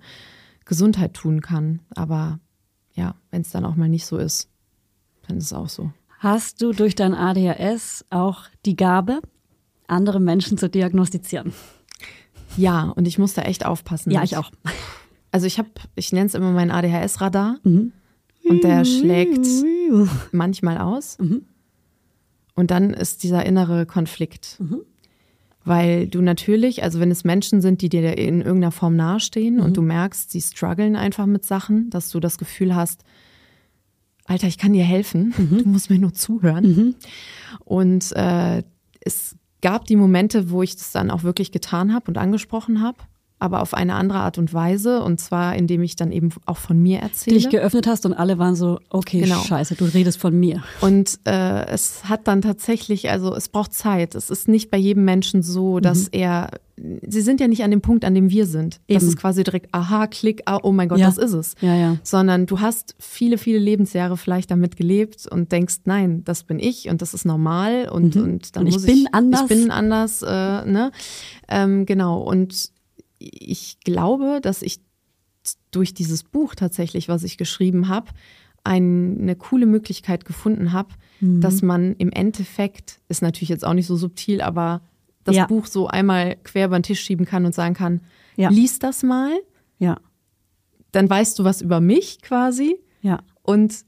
[0.66, 1.82] Gesundheit tun kann.
[1.95, 2.39] Aber
[2.93, 4.49] ja, wenn es dann auch mal nicht so ist,
[5.28, 5.91] dann ist es auch so.
[6.20, 9.22] Hast du durch dein ADHS auch die Gabe,
[9.88, 11.53] andere Menschen zu diagnostizieren?
[12.57, 14.11] Ja, und ich muss da echt aufpassen.
[14.11, 14.51] Ja, ich auch.
[15.32, 17.91] Also ich habe, ich nenne es immer mein ADHS-Radar Mhm.
[18.49, 19.45] und der schlägt
[20.32, 21.18] manchmal aus.
[22.55, 24.59] Und dann ist dieser innere Konflikt.
[25.65, 29.76] Weil du natürlich, also wenn es Menschen sind, die dir in irgendeiner Form nahestehen und
[29.78, 33.03] du merkst, sie strugglen einfach mit Sachen, dass du das Gefühl hast,
[34.28, 36.95] Alter, ich kann dir helfen, du musst mir nur zuhören.
[37.63, 38.61] Und äh,
[38.99, 42.99] es gab die Momente, wo ich das dann auch wirklich getan habe und angesprochen habe,
[43.40, 45.02] aber auf eine andere Art und Weise.
[45.04, 47.36] Und zwar, indem ich dann eben auch von mir erzähle.
[47.38, 49.40] Dich geöffnet hast und alle waren so, okay, Genau.
[49.42, 50.64] scheiße, du redest von mir.
[50.82, 54.16] Und äh, es hat dann tatsächlich, also es braucht Zeit.
[54.16, 57.82] Es ist nicht bei jedem Menschen so, dass er, sie sind ja nicht an dem
[57.82, 58.80] Punkt, an dem wir sind.
[58.88, 59.10] Das Eben.
[59.12, 61.06] ist quasi direkt, aha, klick, ah, oh mein Gott, Ja.
[61.06, 61.54] das ist es.
[61.62, 61.98] Ja, ja.
[62.04, 66.90] Sondern du hast viele, viele Lebensjahre vielleicht damit gelebt und denkst, nein, das bin ich
[66.90, 69.42] und das ist normal und, und dann Und ich muss bin ich, anders.
[69.44, 70.26] Ich bin anders, äh,
[70.66, 70.92] ne?
[71.48, 72.22] Ähm, genau.
[72.22, 72.72] Und
[73.20, 74.80] ich glaube, dass ich
[75.72, 78.11] durch dieses Buch tatsächlich, was ich geschrieben habe,
[78.63, 80.89] ein, eine coole Möglichkeit gefunden habe,
[81.20, 81.41] Mhm.
[81.41, 84.82] dass man im Endeffekt, ist natürlich jetzt auch nicht so subtil, aber
[85.24, 85.45] das Ja.
[85.47, 88.01] Buch so einmal quer über den Tisch schieben kann und sagen kann,
[88.36, 88.49] Ja.
[88.49, 89.32] lies das mal,
[89.80, 89.97] Ja,
[90.91, 93.22] dann weißt du was über mich quasi ja.
[93.43, 93.86] und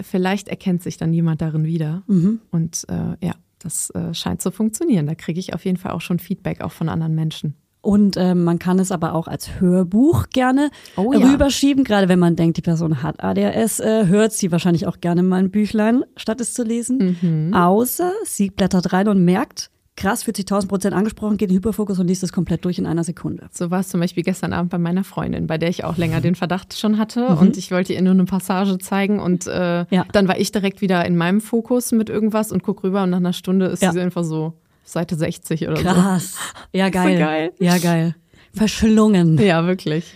[0.00, 2.02] vielleicht erkennt sich dann jemand darin wieder.
[2.06, 2.40] Mhm.
[2.50, 5.06] Und äh, ja, das äh, scheint zu funktionieren.
[5.06, 7.54] Da kriege ich auf jeden Fall auch schon Feedback, auch von anderen Menschen.
[7.88, 11.20] Und ähm, man kann es aber auch als Hörbuch gerne Oh ja.
[11.26, 15.22] rüberschieben, gerade wenn man denkt, die Person hat ADHS, äh, hört sie wahrscheinlich auch gerne
[15.22, 17.16] mal ein Büchlein, statt es zu lesen.
[17.22, 17.54] Mhm.
[17.54, 21.98] Außer sie blättert rein und merkt, krass, fühlt sich 1000 Prozent angesprochen, geht in Hyperfokus
[21.98, 23.46] und liest es komplett durch in einer Sekunde.
[23.52, 26.20] So war es zum Beispiel gestern Abend bei meiner Freundin, bei der ich auch länger
[26.20, 29.86] den Verdacht schon hatte und ich wollte ihr nur eine Passage zeigen und äh, Mhm.
[29.88, 30.04] Ja.
[30.12, 33.16] dann war ich direkt wieder in meinem Fokus mit irgendwas und guck rüber und nach
[33.16, 33.92] einer Stunde ist Ja.
[33.92, 34.52] sie einfach so
[34.88, 36.36] Seite 60 oder Krass.
[36.72, 37.18] Ja, geil.
[37.18, 37.52] geil.
[37.58, 38.14] Ja, geil.
[38.54, 39.36] Verschlungen.
[39.38, 39.44] so.
[39.44, 40.12] Ja, wirklich.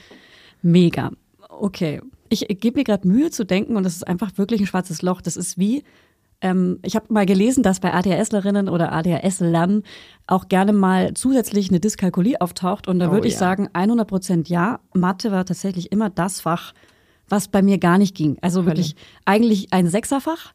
[0.62, 1.10] Mega.
[1.48, 2.00] Okay.
[2.28, 5.20] Ich gebe mir gerade Mühe zu denken und das ist einfach wirklich ein schwarzes Loch.
[5.20, 5.84] Das ist wie,
[6.40, 9.82] ähm, ich habe mal gelesen, dass bei ADHSlerinnen oder ADHS-Lern
[10.26, 12.88] auch gerne mal zusätzlich eine Dyskalkulie auftaucht.
[12.88, 13.40] Und da Oh würde ich ja.
[13.40, 14.80] sagen, 100 Prozent ja.
[14.94, 16.72] Mathe war tatsächlich immer das Fach,
[17.28, 18.38] was bei mir gar nicht ging.
[18.40, 18.96] Also wirklich
[19.26, 20.54] eigentlich ein Sechserfach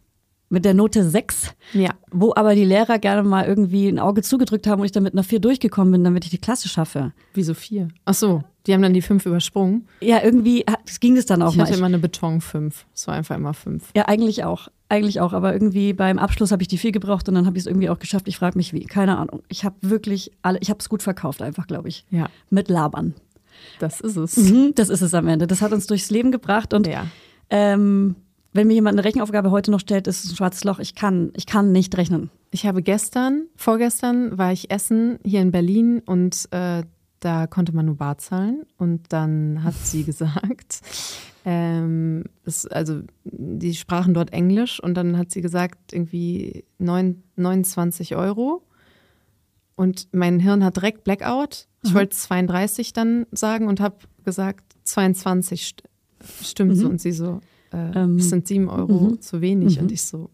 [0.50, 1.92] mit der Note 6, Ja.
[2.12, 5.14] wo aber die Lehrer gerne mal irgendwie ein Auge zugedrückt haben und ich dann mit
[5.14, 7.12] einer 4 durchgekommen bin, damit ich die Klasse schaffe.
[7.34, 7.90] Wieso vier?
[8.06, 9.88] Ach so, die haben dann die fünf übersprungen.
[10.02, 11.66] Ja, irgendwie hat- ging es dann auch Ich mal.
[11.66, 12.86] hatte immer eine Beton 5.
[12.94, 13.92] Es war einfach immer 5.
[13.96, 14.70] Ja, eigentlich auch.
[14.90, 15.34] Eigentlich auch.
[15.34, 17.90] Aber irgendwie beim Abschluss habe ich die viel gebraucht und dann habe ich es irgendwie
[17.90, 18.28] auch geschafft.
[18.30, 18.86] Ich frage mich wie.
[18.86, 19.42] Keine Ahnung.
[19.50, 22.06] Ich habe wirklich alle, ich habe es gut verkauft einfach, glaube ich.
[22.10, 23.14] Ja, Mit Labern.
[23.80, 24.38] das ist es.
[24.38, 25.46] Mhm, das ist es am Ende.
[25.46, 27.06] Das hat uns durchs Leben gebracht und Ja.
[27.50, 28.16] ähm,
[28.54, 30.80] wenn mir jemand eine Rechenaufgabe heute noch stellt, ist es ein schwarzes Loch.
[30.80, 32.30] Ich kann, ich kann nicht rechnen.
[32.52, 36.84] Ich habe gestern, vorgestern war ich essen hier in Berlin und äh,
[37.20, 38.66] da konnte man nur bar zahlen.
[38.78, 40.82] Und dann hat sie gesagt,
[41.46, 48.16] ähm, es, also die sprachen dort Englisch und dann hat sie gesagt, irgendwie neun, 29
[48.16, 48.64] Euro.
[49.76, 51.68] Und mein Hirn hat direkt Blackout.
[51.84, 55.84] Ich wollte 32 dann sagen und habe gesagt, 22 st
[56.42, 56.88] stimmt so.
[56.88, 57.42] Und sie so,
[57.94, 59.80] äh, Ähm, es sind 7 Euro zu wenig.
[59.80, 60.30] Und ich so,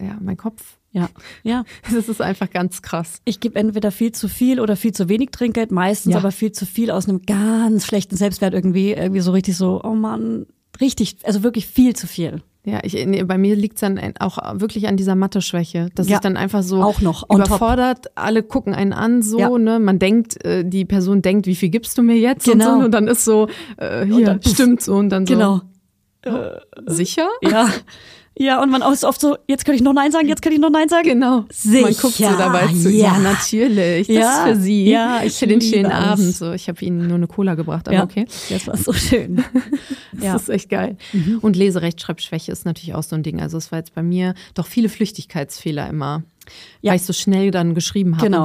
[0.00, 1.08] ja, mein Kopf Ja,
[1.42, 1.64] ja.
[1.94, 3.20] das ist einfach ganz krass.
[3.24, 6.18] Ich gebe entweder viel zu viel oder viel zu wenig Trinkgeld, meistens Ja.
[6.18, 9.94] aber viel zu viel aus einem ganz schlechten Selbstwert irgendwie, irgendwie so richtig so, oh
[9.94, 10.46] Mann,
[10.80, 12.42] richtig, also wirklich viel zu viel.
[12.64, 15.88] Ja, ich, nee, bei mir liegt es dann auch wirklich an dieser Mathe-Schwäche.
[15.94, 16.16] Das Ja.
[16.16, 17.46] ist dann einfach so Auch noch on top.
[17.48, 18.06] überfordert.
[18.14, 19.48] Alle gucken einen an, so, Ja.
[19.58, 19.78] ne?
[19.78, 22.44] Man denkt, äh, die Person denkt, wie viel gibst du mir jetzt?
[22.44, 22.72] Genau.
[22.74, 23.48] Und, so, und dann ist so,
[23.78, 24.96] äh, hier, dann stimmt so.
[24.96, 25.62] Und dann so, Genau.
[26.86, 27.28] Sicher?
[27.42, 27.68] Ja.
[28.40, 30.60] Ja, und man ist oft so, jetzt könnte ich noch Nein sagen, jetzt könnte ich
[30.60, 31.08] noch Nein sagen.
[31.08, 31.44] Genau.
[31.52, 32.88] Sicher, Man guckt so dabei zu.
[32.88, 33.14] ja.
[33.14, 34.06] Ja, natürlich.
[34.06, 34.84] Das Ja, ist für Sie.
[34.88, 35.86] ja, ich für den schönen.
[35.90, 36.36] Abend.
[36.36, 38.26] So, ich habe Ihnen nur eine Cola gebracht, aber Ja, okay.
[38.48, 39.42] das war so schön.
[40.12, 40.30] Das ja.
[40.34, 40.36] Mhm.
[40.36, 40.96] ist echt geil.
[41.40, 43.40] Und Leserechtschreibschwäche ist natürlich auch so ein Ding.
[43.40, 46.22] Also es war jetzt bei mir doch viele Flüchtigkeitsfehler immer.
[46.80, 46.90] Ja.
[46.92, 48.24] Weil ich so schnell dann geschrieben habe.
[48.26, 48.44] Genau.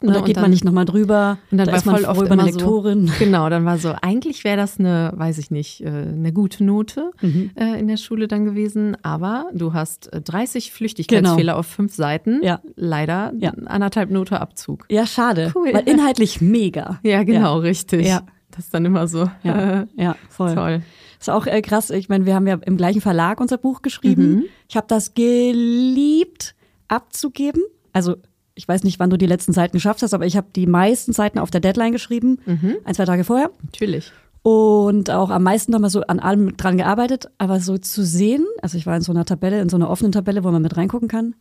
[0.00, 1.38] Und, Und da geht dann- man nicht nochmal drüber.
[1.50, 3.08] Und dann da war ist man voll oft über eine Lektorin.
[3.08, 6.62] So, genau, dann war so, eigentlich wäre das eine, weiß ich nicht, äh, eine gute
[6.64, 8.96] Note äh, in der Schule dann gewesen.
[9.02, 12.40] Aber du hast äh, 30 Flüchtigkeitsfehler auf fünf Seiten.
[12.44, 12.60] Ja.
[12.76, 13.50] Leider Ja.
[13.66, 14.86] anderthalb Note Abzug.
[14.88, 15.52] Ja, schade.
[15.54, 15.70] Cool.
[15.72, 17.00] Weil inhaltlich mega.
[17.08, 18.06] Ja, genau, richtig.
[18.06, 18.22] Ja.
[18.50, 19.28] Das ist dann immer so.
[19.42, 20.54] Ja, Äh, ja voll.
[20.54, 20.82] Toll.
[21.20, 21.90] Ist auch äh, krass.
[21.90, 24.30] Ich meine, wir haben ja im gleichen Verlag unser Buch geschrieben.
[24.34, 24.44] Mhm.
[24.68, 26.54] Ich habe das geliebt
[26.88, 27.62] abzugeben.
[27.92, 28.16] Also
[28.58, 31.12] ich weiß nicht, wann du die letzten Seiten geschafft hast, aber ich habe die meisten
[31.12, 32.76] Seiten auf der Deadline geschrieben, mhm.
[32.84, 33.50] ein, zwei Tage vorher.
[33.62, 34.10] Natürlich.
[34.42, 38.76] Und auch am meisten nochmal so an allem dran gearbeitet, aber so zu sehen, also
[38.76, 41.06] ich war in so einer Tabelle, in so einer offenen Tabelle, wo man mit reingucken
[41.08, 41.34] kann,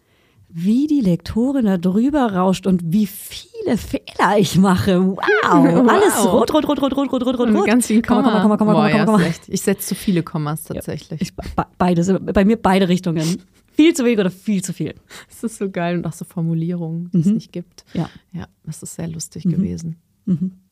[0.50, 5.02] wie die Lektorin da drüber rauscht und wie viele Fehler ich mache.
[5.02, 5.18] Wow!
[5.44, 5.90] wow.
[5.90, 7.50] Alles rot, rot, rot, rot, rot, rot, rot, rot.
[7.50, 9.36] Und ganz viele Komma, Komma, Komma, Komma, Komma, Boah, Komma, Komma, ja, Komma.
[9.48, 11.20] Ich setze zu viele Kommas tatsächlich.
[11.20, 13.42] Ja, ich, beides, bei mir beide Richtungen.
[13.78, 14.96] Viel zu wenig oder viel zu viel.
[15.30, 17.86] Das ist so geil und auch so Formulierungen, die es nicht gibt.
[17.94, 18.10] Ja.
[18.34, 19.96] Ja, das ist sehr lustig gewesen.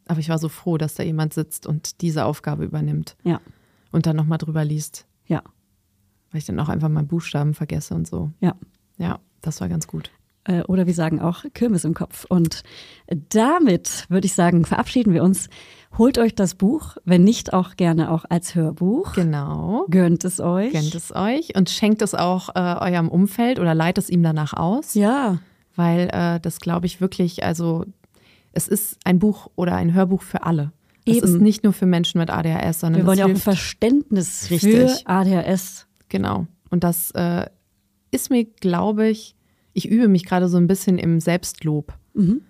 [0.08, 3.40] Aber ich war so froh, dass da jemand sitzt und diese Aufgabe übernimmt Ja,
[3.92, 5.42] und dann nochmal drüber liest, ja,
[6.32, 8.32] weil ich dann auch einfach mal Buchstaben vergesse und so.
[8.42, 8.56] ja.
[8.98, 10.10] Ja, das war ganz gut.
[10.46, 12.26] Äh, Oder wir sagen auch Kirmes im Kopf.
[12.30, 12.64] Und
[13.30, 15.50] damit würde ich sagen, verabschieden wir uns.
[15.98, 19.14] Holt euch das Buch, wenn nicht auch gerne auch als Hörbuch.
[19.14, 19.86] Genau.
[19.90, 20.74] Gönnt es euch.
[20.74, 24.54] Gönnt es euch und schenkt es auch äh, eurem Umfeld oder leitet es ihm danach
[24.54, 24.94] aus.
[24.94, 25.40] Ja,
[25.76, 27.86] weil äh, das glaube ich wirklich, also
[28.52, 30.72] es ist ein Buch oder ein Hörbuch für alle.
[31.06, 31.28] Es Eben.
[31.28, 34.50] ist nicht nur für Menschen mit ADHS, sondern wir wollen es ja auch ein Verständnis
[34.50, 34.74] Richtig.
[34.74, 35.88] für ADHS.
[36.10, 36.48] genau.
[36.70, 37.46] Und das äh,
[38.12, 39.35] ist mir, glaube ich,
[39.76, 41.94] ich übe mich gerade so ein bisschen im Selbstlob.
[42.16, 42.42] Mhm.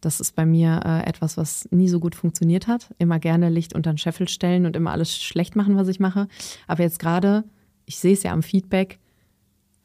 [0.00, 2.94] Das ist bei mir äh, etwas, was nie so gut funktioniert hat.
[2.98, 6.28] Immer gerne Licht unter den Scheffel stellen und immer alles schlecht machen, was ich mache.
[6.66, 7.44] Aber jetzt gerade,
[7.86, 8.98] ich sehe es ja am Feedback,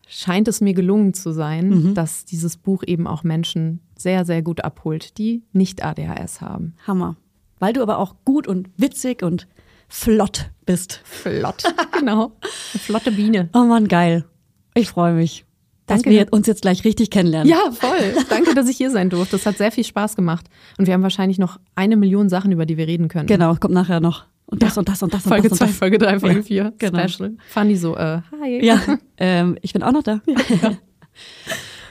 [0.10, 1.94] scheint es mir gelungen zu sein, Mhm.
[1.94, 6.74] dass dieses Buch eben auch Menschen sehr, sehr gut abholt, die nicht ADHS haben.
[6.86, 7.16] Hammer.
[7.60, 9.48] Weil du aber auch gut und witzig und
[9.88, 11.00] flott bist.
[11.06, 11.64] Flott.
[11.98, 12.34] genau.
[12.74, 13.50] Eine flotte Biene.
[13.54, 14.26] Oh Mann, geil.
[14.74, 15.46] Ich freue mich,
[15.90, 16.12] dass Danke.
[16.12, 17.50] wir uns jetzt gleich richtig kennenlernen.
[17.50, 18.16] Ja, voll.
[18.30, 19.36] Danke, dass ich hier sein durfte.
[19.38, 20.46] Das hat sehr viel Spaß gemacht.
[20.78, 23.28] Und wir haben wahrscheinlich noch eine Million Sachen, über die wir reden können.
[23.28, 24.26] Genau, kommt nachher noch.
[24.46, 25.78] Und das und das und das und Folge das 2, und das.
[25.78, 26.74] Folge 3, Folge Ja, 4.
[26.78, 27.08] genau.
[27.08, 27.32] Special.
[27.50, 28.66] Fanny so, äh, hi.
[28.66, 28.80] Ja,
[29.18, 30.22] ähm, ich bin auch noch da.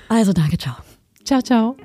[0.09, 0.75] Also danke, ciao.
[1.25, 1.77] Ciao, ciao.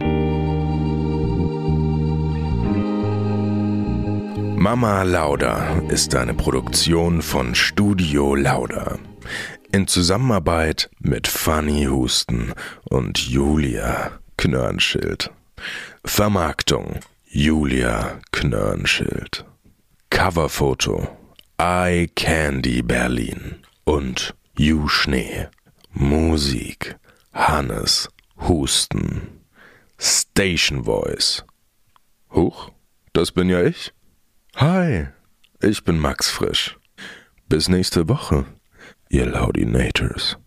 [4.56, 8.98] Mama Lauda ist eine Produktion von Studio Lauda.
[9.74, 12.54] In Zusammenarbeit mit Fanny Husten
[12.92, 15.32] und Julia Knörnschild.
[16.06, 19.46] Vermarktung Julia Knörnschild.
[20.12, 21.18] Coverfoto
[21.58, 25.48] Eye Candy Berlin und You Schnee.
[25.92, 26.96] Musik
[27.34, 28.10] Hannes
[28.48, 29.40] Husten.
[29.98, 31.44] Station Voice.
[32.30, 32.70] Huch,
[33.14, 33.92] das bin ja ich.
[34.58, 35.08] Hi,
[35.64, 36.78] ich bin Max Frisch.
[37.50, 38.46] Bis nächste Woche,
[39.14, 40.43] ihr Laudinators.